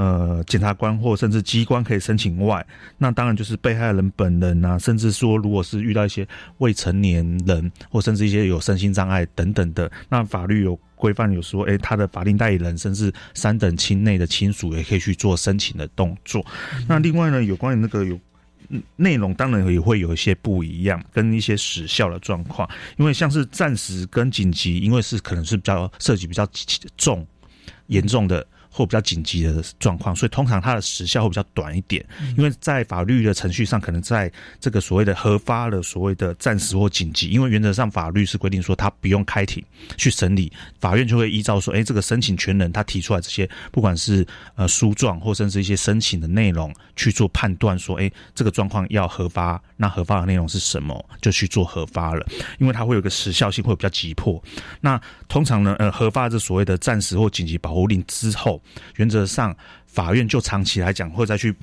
[0.01, 6.27] 呃，检察官或甚至机关可以申请外，那当然就是被害人本人啊，甚至说如果是遇到一些
[6.57, 16.43] 未成年人或甚至一些有身心障碍等等的，那法律有规范有说，哎，他的法定代理人甚至三等亲内的亲属也可以去做申请的动作。
[16.89, 18.19] 那另外呢，有关于那个有
[18.97, 26.49] 内容，当然也会有一些不一样，跟一些时效的状况，因为像是暂时跟紧急，因为是可能是比较涉及比较
[26.97, 27.27] 重
[27.89, 28.47] 严重的。
[28.71, 32.05] 或比较紧急的状况，所以通常它的时效会比较短一点，
[32.39, 39.63] 因为在法律的程序上，可能在这个所谓的核发的所谓的暂时或紧急，因为原则上法律是规定说他不用开庭
[39.97, 52.25] 去审理，法院就会依照说，哎，这个申请权人他提出来这些，不管是呃诉状或甚至一些申请的内容去做判断，说，哎，这个状况要核发，那核发的内容是什么，就去做核发了，
[52.59, 54.43] 因为它会有个时效性，会比较急迫。
[54.81, 58.60] 那通常呢，呃，核发这所谓的暂时或紧急保护令之后。
[58.97, 59.57] 原则上，
[59.87, 61.55] 法院就长期来讲，会再去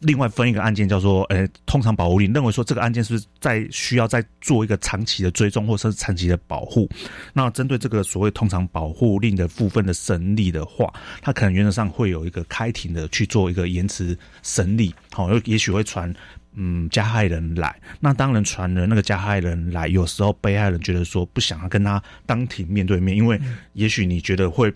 [0.00, 6.88] 另外分一个案件，叫做“呃，通常保护令”，认为说这个案件是在需要再做一个长期的追踪，或者是长期的保护。
[7.32, 16.12] 那针对这个所谓通常保护令的部分的审理的话，他可能原则上会有一个开庭的去做一个延迟审理，好，也许会传
[16.54, 17.80] 嗯加害人来。
[18.00, 23.40] 那当然传了那个加害人来，有时候被害人觉得说不想要跟他当庭面对面，因为
[23.74, 24.74] 也许你觉得会。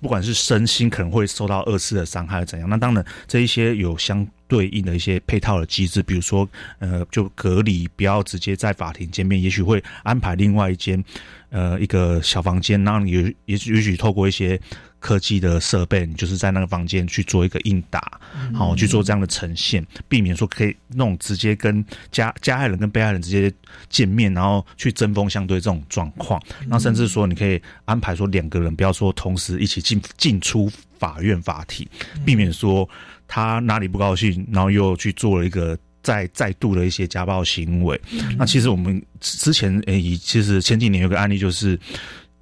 [0.00, 11.02] 不管是身心可能会受到二次的伤害怎样，那当然这一些有相对应的一些配套的机制，比如说呃，就隔离，不要直接在法庭见面，也许会安排另外一间
[11.50, 14.60] 呃一个小房间，让你也许也许透过一些。
[15.04, 18.18] 科技的设备，你就是在那个房间去做一个应答，
[18.54, 23.52] 好去做这样的呈现，避免说可以那种直接跟加加害人跟被害人直接
[23.90, 26.42] 见面，然后去针锋相对这种状况。
[26.66, 31.86] 那甚至说，你可以安排说两个人不要说同时一起进进出法院法庭，
[32.24, 32.88] 避免说
[33.28, 38.00] 他哪里不高兴，然后又去做了一个再再度的一些家暴行为。
[38.38, 41.78] 那其实我们之前诶，其实前几年有个案例就是。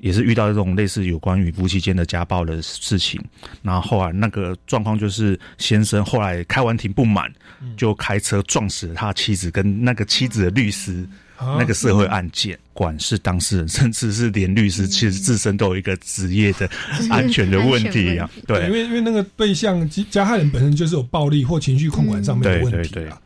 [0.02, 3.22] 也是遇到这种类似有关于夫妻间的家暴的事情，
[3.62, 7.32] 然后后来那个状况就是先生后来开完庭不满，
[7.76, 11.06] 就开车撞死了他妻子跟那个妻子的律师，
[11.38, 16.68] 那个社会案件，管是当事人， 甚至是连律师，其实自身都有一个职业的
[17.08, 18.28] 安全的问题 一样。
[18.44, 23.22] 对，因为因为那个对象加害人本身就是有暴力或情绪控管上面的问题啊。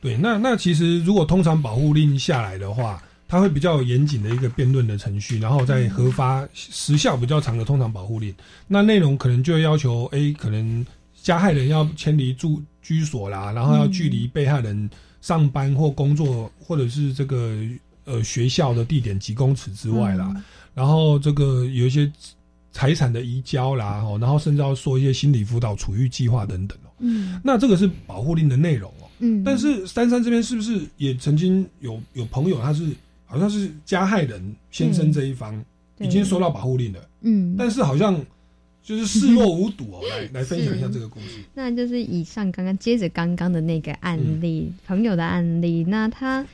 [0.00, 3.02] 对，那那其实如果通常保护令下来的话。
[3.30, 8.34] 它会比较严谨的一个辩论的程序，然后再核发时效比较长的通常保护令。
[8.66, 10.84] 那内容可能就要求，A 可能
[11.22, 17.56] 加害人要迁离住居所啦，然后要距离被害人上班或工作或者是这个
[18.04, 20.34] 呃学校的地点几公尺之外啦。
[20.74, 22.10] 然后这个有一些
[22.72, 26.90] 财产的移交啦，哦，然后甚至要说一些心理辅导、处遇计划等等哦。
[26.98, 29.06] 嗯，那这个是保护令的内容哦。
[29.20, 32.90] 嗯，但是珊珊这边是不是也曾经有有朋友他是？
[33.30, 35.64] 好像是加害人先生这一方
[35.98, 38.20] 已经收到保护令了，嗯，但是好像
[38.82, 40.00] 就是视若无睹哦。
[40.10, 41.38] 来 来分享一下这个故事。
[41.54, 46.44] 那就是以上刚刚接着刚刚的那个案例，朋友的案例，那他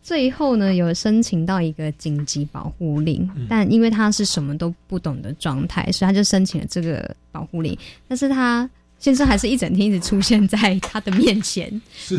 [0.00, 8.70] 最后呢有申请到一个紧急保护令，但因为他是什么都不懂的状态，所以他就申请了这个保护令，但是他。
[9.02, 11.68] 先生还是一整天一直出现在他的面前，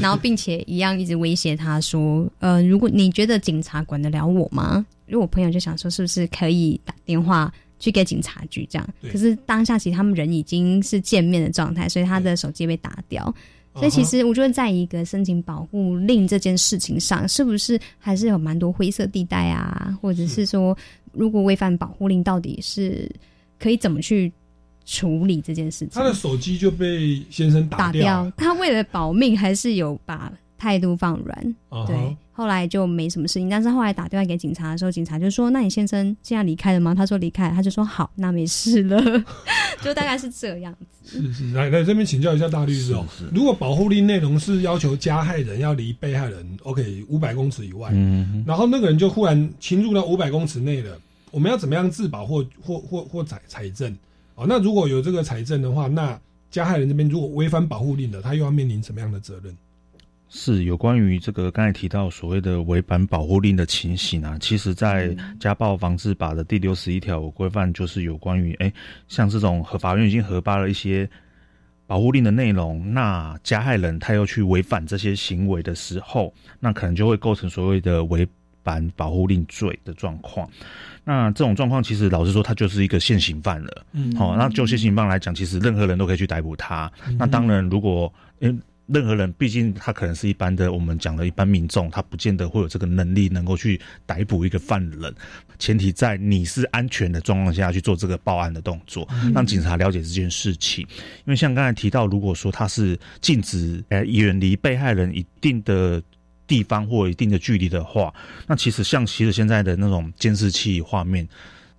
[0.02, 8.86] 然后并且一样一直威胁他说：“呃，如果你觉得警察管得了我吗？”如果我朋友就想说，是不是可以打电话去给警察局这样。
[9.10, 13.34] 可是当下其实他们人已经是见面的状态，所以他的手机被打掉。
[13.76, 19.98] 所以其实我觉得，在一个申请保护令这件事情上，是不是还是有蛮多灰色地带啊？
[20.02, 20.78] 或者是说，
[21.14, 23.10] 如果违反保护令，到底是
[23.58, 24.30] 可以怎么去
[24.86, 25.90] 处理这件事情？
[25.94, 31.56] 他的手机就被先生打掉掉，他为了保命，还是有把态度放软。
[31.88, 33.50] 对，后来就没什么事情。
[33.50, 39.02] 但是后来打电话给警察的时候，警察就说：“那你先生现在离开了吗？”他说离开了，他就说：“好，那没事了。
[39.84, 40.86] ”就大概是这样子。
[41.06, 43.06] 是是，来来这边请教一下大律师哦。
[43.34, 50.98] 如果保护令内容是要求加害人要离被害人 OK 五百公尺以外，嗯，然后那个人就忽然侵入到五百公尺内了，
[51.30, 53.94] 我们要怎么样自保或或或或采采证？
[54.36, 56.20] 哦，那如果有这个财政的话，那
[56.50, 59.56] 加害人这边如果违反保护令的，他又要面临什么样的责任？
[60.36, 68.74] 是有关于这个刚才提到所谓的违反保护令的情形啊，其实，在家暴防治法的第六十一条有规范，就是有关于哎，
[69.08, 71.08] 像这种和法院已经核发了一些
[71.86, 78.28] 保护令的内容，那加害人他又去违反这些行为的时候，那可能就会构成所谓的违
[78.64, 80.50] 反保护令罪的状况。
[81.04, 83.86] 那这种状况，其实老实说，他就是一个现行犯了。
[83.92, 86.92] 嗯好、那就现行犯来讲，其实任何人都可以去逮捕他。
[87.20, 88.58] 那当然，如果因为
[88.88, 95.14] 任何人，毕竟他可能是一般的，我们讲的一般民众，他不见得会有这个能力能够去逮捕一个犯人。
[95.60, 100.86] 前提在你是安全的状况下去做这个报案的动作，让警察了解这件事情。
[101.26, 106.02] 因为像刚才提到，如果说他是禁止呃远离被害人一定的。
[106.54, 108.14] 地方或一定的距离的话，
[108.46, 111.28] 那其实像其实现在的那种监视器画面，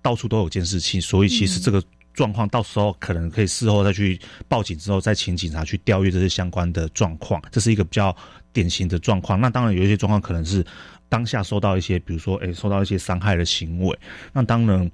[0.01, 1.81] 到处都有监视器，所以其实这个
[2.13, 4.19] 状况到时候可能可以事后再去
[4.49, 8.13] 报警之后，再请警察去调阅这些相关的状况，这是一个比较
[8.51, 9.39] 典型的状况。
[9.39, 10.61] 那当然有一些状况可能是
[11.07, 13.97] 当下受到一些，比如说诶受到一些伤害的行为，
[14.33, 14.91] 那当然。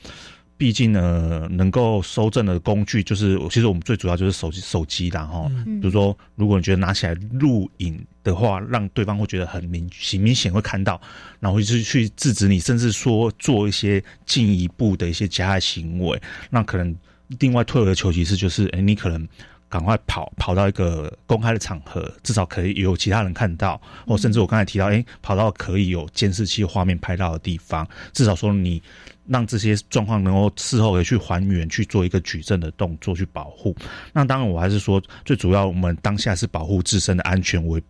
[0.57, 5.49] 毕竟呢，能够收证的工具就是，其实我们最主要就是手机手机啦哈。
[5.65, 10.99] 嗯比如说，如果你觉得拿起来录影的话，让对方会觉得很明显明显会看到，
[11.39, 16.95] 然后就是去制止你，甚至说做一些进一步的一些加害行为，那可能
[17.39, 19.27] 另外退而求其次就是，哎，你可能。
[19.71, 28.83] 赶快跑跑到一个公开的场合，至少可以有其他人看到，或甚至我刚才提到，哎，跑到可以有监视器画面拍到的地方，至少说你
[29.29, 33.73] 让这些状况能够事后可以去还原，去做一个举证的动作去保护。
[34.11, 37.81] 那当然，我还是说最主要，我们当下是保护自身的安全为。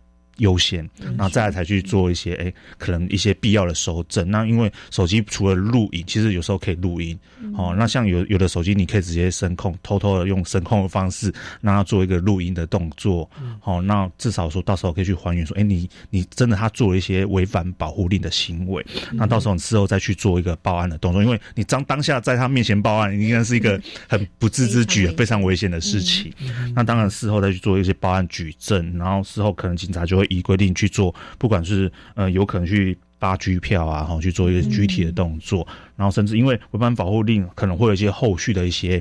[0.42, 4.30] 优先，然后再来才去做一些哎、可能一些必要的收证。
[4.30, 7.18] 那因为手机除了录影，其实有时候可以录音。
[7.56, 13.28] 哦，那像有有的手机你可以直接声控，偷偷的用声控的方式让它做一个录音的动作。
[13.60, 26.32] 好、那至少说到时候可以去还原说，哎、你你真的他做了一些违反保护令的行为，那到时候你事后再去做一个报案的动作，因为你当当下在他面前报案，应该是一个很不自知举、非常危险的事情。
[26.74, 35.66] 那当然事后再去做一些报案举证，然后事后可能警察就会依规定去做，不管是呃有可能去发拘票啊，哈，去做一个具体的动作，
[35.96, 39.00] 然后甚至因为违反保护令，可能会有一些后续的一些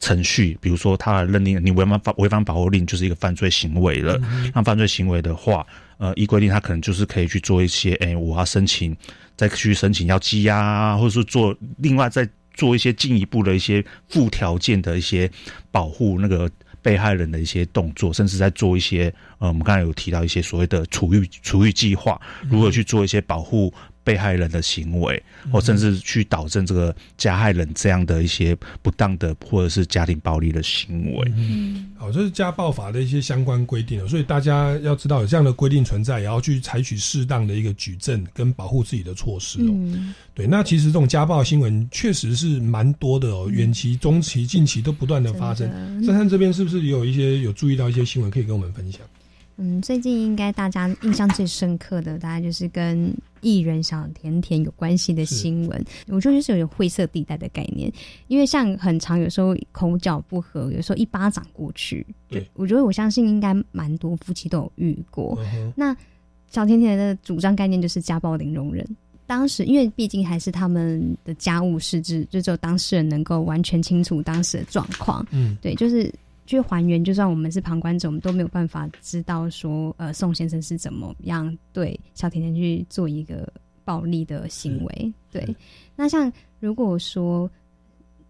[0.00, 4.20] 程序，比如说他认定你违反法违反保护令就是一个犯罪行为了，
[4.54, 5.64] 那犯罪行为的话，
[5.98, 8.96] 呃，依规定他可能就是可以去做一些，哎、我要申请，
[9.36, 15.30] 再去申请要羁押啊，或者是做另外再做一些进一步的一些附条件的一些
[15.70, 16.50] 保护那个
[16.82, 23.72] 被害人的一些动作，甚至在做一些呃，我们刚才有提到一些所谓的处遇处遇计划，如何去做一些保护
[24.10, 31.32] 被害人的行为，或甚至去导正这个加害人这样的一些不当的或者是家庭暴力的行为。
[31.36, 39.70] 嗯，好，这是家暴法的一些相关规定哦，所以大家要知道有这样的规定存在，也要去采取适当的一个举证跟保护自己的措施哦。
[39.70, 45.70] 嗯，对，那其实这种家暴新闻确实是蛮多的哦，远期、中期、近期都不断的发生。
[46.04, 49.00] 珊珊这边是不是也有一些有注意到一些新闻可以跟我们分享？
[49.60, 55.84] 嗯，最近应该大家印象最深刻的，大概就是跟艺人小甜甜有关系的新闻。
[56.08, 57.92] 我觉得就是有点灰色地带的概念，
[58.28, 62.06] 因为像很长，有时候口角不和，有时候一巴掌过去。
[62.26, 65.38] 对，我觉得我相信应该蛮多夫妻都有遇过。
[65.52, 65.94] 嗯那
[66.48, 68.84] 小甜甜的主张概念就是家暴零容忍。
[69.26, 75.24] 当时，因为毕竟还是他们的家务事制，就只有当事人能够完全清楚当时的状况。
[75.30, 76.12] 嗯，对，就是
[76.50, 83.48] 去还原，就算我们是旁观者，我们都没有办法知道说，呃，宋先生是怎么样对小甜甜去做一个
[83.84, 85.12] 暴力的行为。
[85.30, 85.56] 对，
[85.94, 87.48] 那像如果说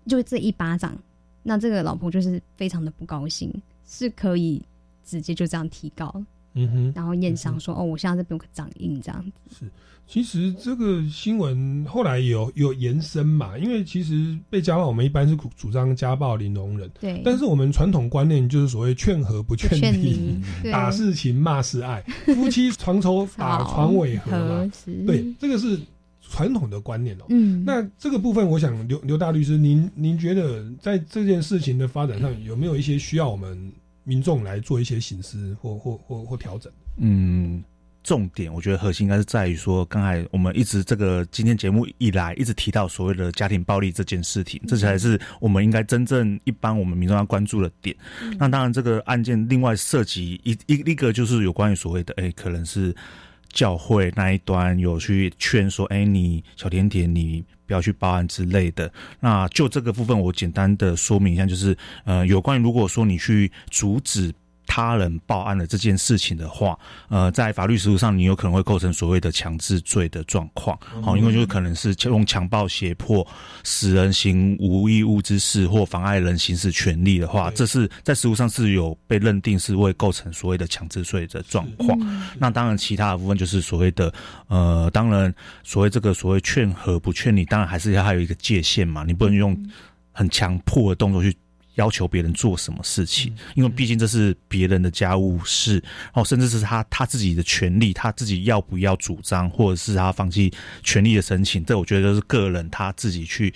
[0.07, 0.95] 就这一巴掌，
[1.43, 3.51] 那这个老婆就是非常的不高兴，
[3.87, 4.63] 是可以
[5.03, 6.23] 直接就这样提高。
[6.53, 9.61] 嗯哼，然后验伤说哦，我现在这边有个掌印这样子。
[9.61, 9.71] 是，
[10.11, 20.37] 其实这个新闻后来有有延伸嘛，因为其实被家暴，我们一般是主张家暴零容忍，对，但是我们传统观念就是所谓劝和不劝劝离
[20.69, 22.03] 打是情，骂是爱，
[22.35, 24.93] 夫妻床头打床尾和嘛，是。
[25.07, 25.79] 对，这个是
[26.21, 27.27] 传统的观念哦。
[27.29, 33.57] 嗯，那这个部分，我想刘刘大律师，您您觉得在这件事情的发展上，有没有一些需要我们
[34.03, 36.73] 民众来做一些醒思或或或或调整？
[36.97, 37.63] 嗯，
[38.03, 47.95] 重点我觉得核心应该是在于说，刚才我们一直这个今天节目以来一直提到所谓的家庭暴力这件事情，这才是我们应该真正一般我们民众要关注的点。
[48.39, 52.95] 那当然，这个案件另外涉及一一一个就是有关于所谓的，哎，可能是
[53.51, 57.45] 教会那一端有去劝说，哎，你小甜甜你。
[57.67, 58.93] 不要去报案之类的。
[59.21, 64.35] 那就这个部分，我简单的说明一下，就是呃，有关于如果说你去阻止。
[64.67, 73.27] 他人报案的这件事情的话，呃，在法律实务上，你有可能会构成所谓的强制罪的状况，好，因为就是可能是用强暴、胁迫
[73.65, 81.99] 使人行无义务之事或妨碍人行使权利的话，这是在实务上是有被认定是会构成所谓的强制罪的状况。
[82.39, 84.13] 那当然，其他的部分就是所谓的
[84.47, 85.35] 呃，当然
[85.65, 89.57] 所谓这个所谓劝和不劝你，当然还是要还有一个界限嘛，你不能用
[90.13, 91.37] 很强迫的动作去。
[91.81, 100.53] 要求别人做什么事情，因为毕竟这是别人的家务事，然后甚至是他他自己的权利，他自己要不要主张，或者是他放弃
[100.83, 103.53] 权利的申请，这我觉得都是个人他自己去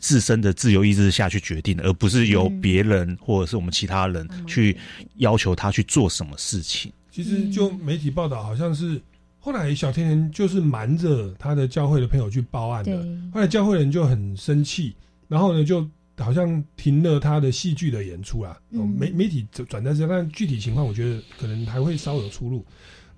[0.00, 4.76] 自身的自由意志下去决定的，而不是由别人或者是我们其他人去
[5.16, 6.92] 要求他去做什么事情。
[7.10, 9.02] 其实就媒体报道，好像是
[9.40, 12.96] 后来小甜甜就是瞒着他的教会的朋友去报案的，
[13.32, 14.94] 后来教会人就很生气，
[15.26, 15.84] 然后呢就。
[16.18, 22.64] 好像停了他的戏剧的演出啦，媒媒体转在这，但具体情况我觉得可能还会稍有出入。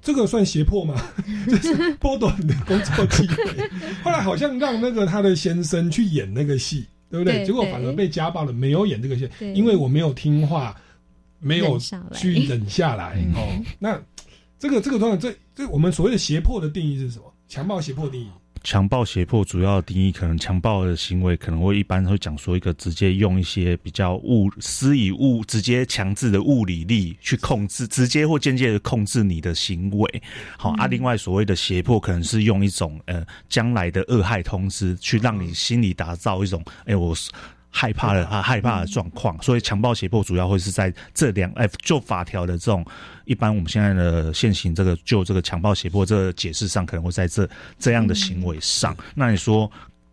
[0.02, 0.94] 这个算胁迫吗？
[1.48, 3.68] 就是剥夺你的工作机会。
[4.04, 7.44] 后来好像让那个他的先生去演那个戏，对不对？
[7.44, 10.76] 结果反而被家暴了，没有演这个戏，因为我没有听话，
[11.40, 11.76] 没有
[12.14, 13.20] 去忍下来。
[13.34, 14.00] 哦，那
[14.58, 17.24] 这个这个状况，这这我们所谓的胁迫的定义是什么？
[17.48, 18.28] 强暴胁迫定义？
[18.66, 30.22] 强暴胁迫主要定义，可能强暴的行为可能会一般会讲说一个直接用一些比较物施以物直接强制的物理力去控制，直接或间接的控制你的行为。
[30.58, 37.14] 好啊，另外所谓的胁迫，可能是用一种呃将来的恶害通知，去让你心里打造一种哎我。
[37.78, 42.82] 害怕的啊，害怕的状况，所以强暴胁迫主要会是在这两哎，就法条的这种
[43.26, 47.46] 一般我们现在的现行这个就这个强暴胁迫这个解释上，可能会在这
[47.78, 48.96] 这样的行为上。
[49.14, 49.70] 那你说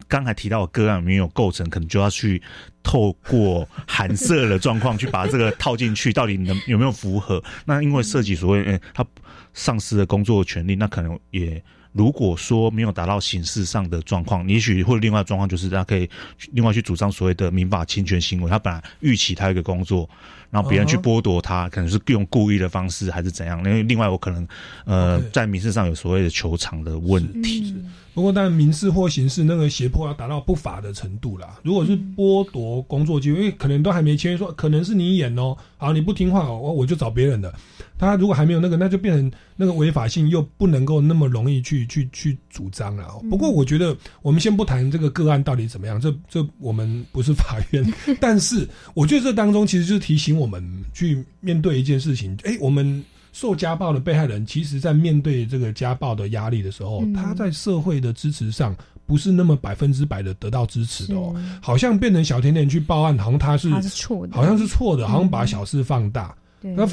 [0.09, 2.43] 刚才提到的个案没有构成，可能就要去
[2.83, 7.41] 透过含色的状况去把这个套进去，到底能有没有符合？
[7.63, 9.05] 那因为涉及所谓他
[9.53, 11.63] 丧失了工作权利，那可能也。
[11.93, 16.09] 如果说没有达到刑事上的状况，也许会另外状况就是他可以
[16.51, 18.49] 另外去主张所谓的民法侵权行为。
[18.49, 20.09] 他本来预期他一个工作，
[20.53, 23.57] 然后别人去剥夺他，可能是用故意的方式还是怎样？
[23.65, 24.47] 因为另外我可能
[24.85, 27.75] 呃在民事上有所谓的球场的问题。
[28.13, 31.59] 不过，但民事或刑事那个胁迫要达到不法的程度啦。
[31.63, 37.51] 如果是剥夺工作机会，因为可能都还没签约，说可能是你演哦，好你不听话，我我就找别人的。
[37.97, 43.07] 他如果还没有那个，那就变成那个违法性又不能够那么容易去去去主张了。
[43.31, 47.93] 不过，我觉得我们先不谈这个个案到底怎么样，这这我们不是法院。
[48.21, 50.63] 但是，我觉得这当中其实就是提醒我们
[50.93, 52.37] 去面对一件事情。
[52.43, 53.03] 哎，我们。
[53.35, 58.75] 受家暴的被害人，其实在面对这个家暴的压力的时候，他在社会的支持上
[59.07, 61.35] 不是那么百分之百的得到支持的哦。
[61.59, 66.35] 好像变成小甜甜去报案，好像他是错的，好像是错的，好像把小事放大。
[66.61, 66.87] 那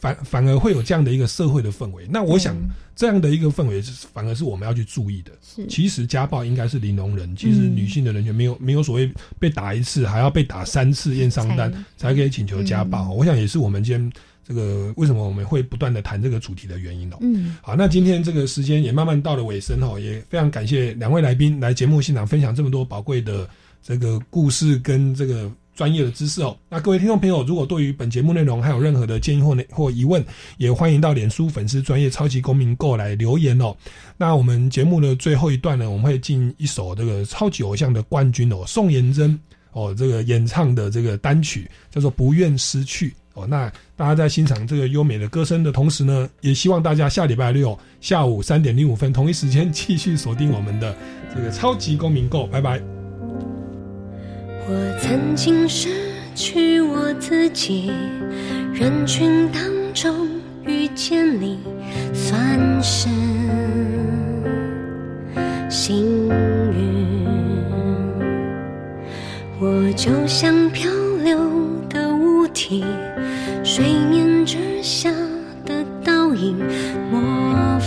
[0.00, 2.06] 反反而会有这样的一个社会的氛围。
[2.10, 2.56] 那我想
[2.96, 3.82] 这样的一个氛围，
[4.12, 5.32] 反而是我们要去注意的。
[5.68, 13.12] 其实家暴应该是零容忍，其实女性的人权没有没有所谓被打一次还要被打三次验伤单才可以请求家暴。
[13.12, 14.12] 我想也是我们今天。
[14.44, 17.16] 这个为什么我们会不断的谈这个主题的原因哦？
[17.20, 23.48] 嗯，好，那今天这个时间也慢慢到了尾声哦，也非常感谢两位来宾来节目现场分享这么多宝贵的
[23.80, 26.56] 这个故事跟这个专业的知识哦。
[26.68, 30.24] 那各位听众朋友，如果对于本节目内容还有任何的建议或或疑问，
[30.58, 33.74] 也欢迎到脸书粉丝专业超级公民购来留言哦。
[34.16, 39.38] 那我们节目的最后一段呢，我们会进一首这个超级偶像的冠军哦，宋妍珍
[39.72, 43.08] 哦，这个演唱的这个单曲叫做《不愿失去》。
[43.34, 50.94] 哦，那大家在欣赏这个优美的歌声的同时呢，也希望大家下礼拜六下午三点零五分同一时间继续锁定我们的
[51.34, 53.01] 这个超级公民购，拜拜。
[54.74, 55.90] 我曾经失
[56.34, 57.92] 去我自己，
[58.72, 59.62] 人群当
[59.92, 60.30] 中
[60.64, 61.58] 遇见你
[62.14, 63.10] 算是
[65.68, 67.06] 幸运。
[69.60, 70.90] 我就像漂
[71.22, 71.38] 流
[71.90, 72.82] 的物体，
[73.62, 75.10] 水面之下
[75.66, 76.56] 的倒影。
[77.10, 77.78] 模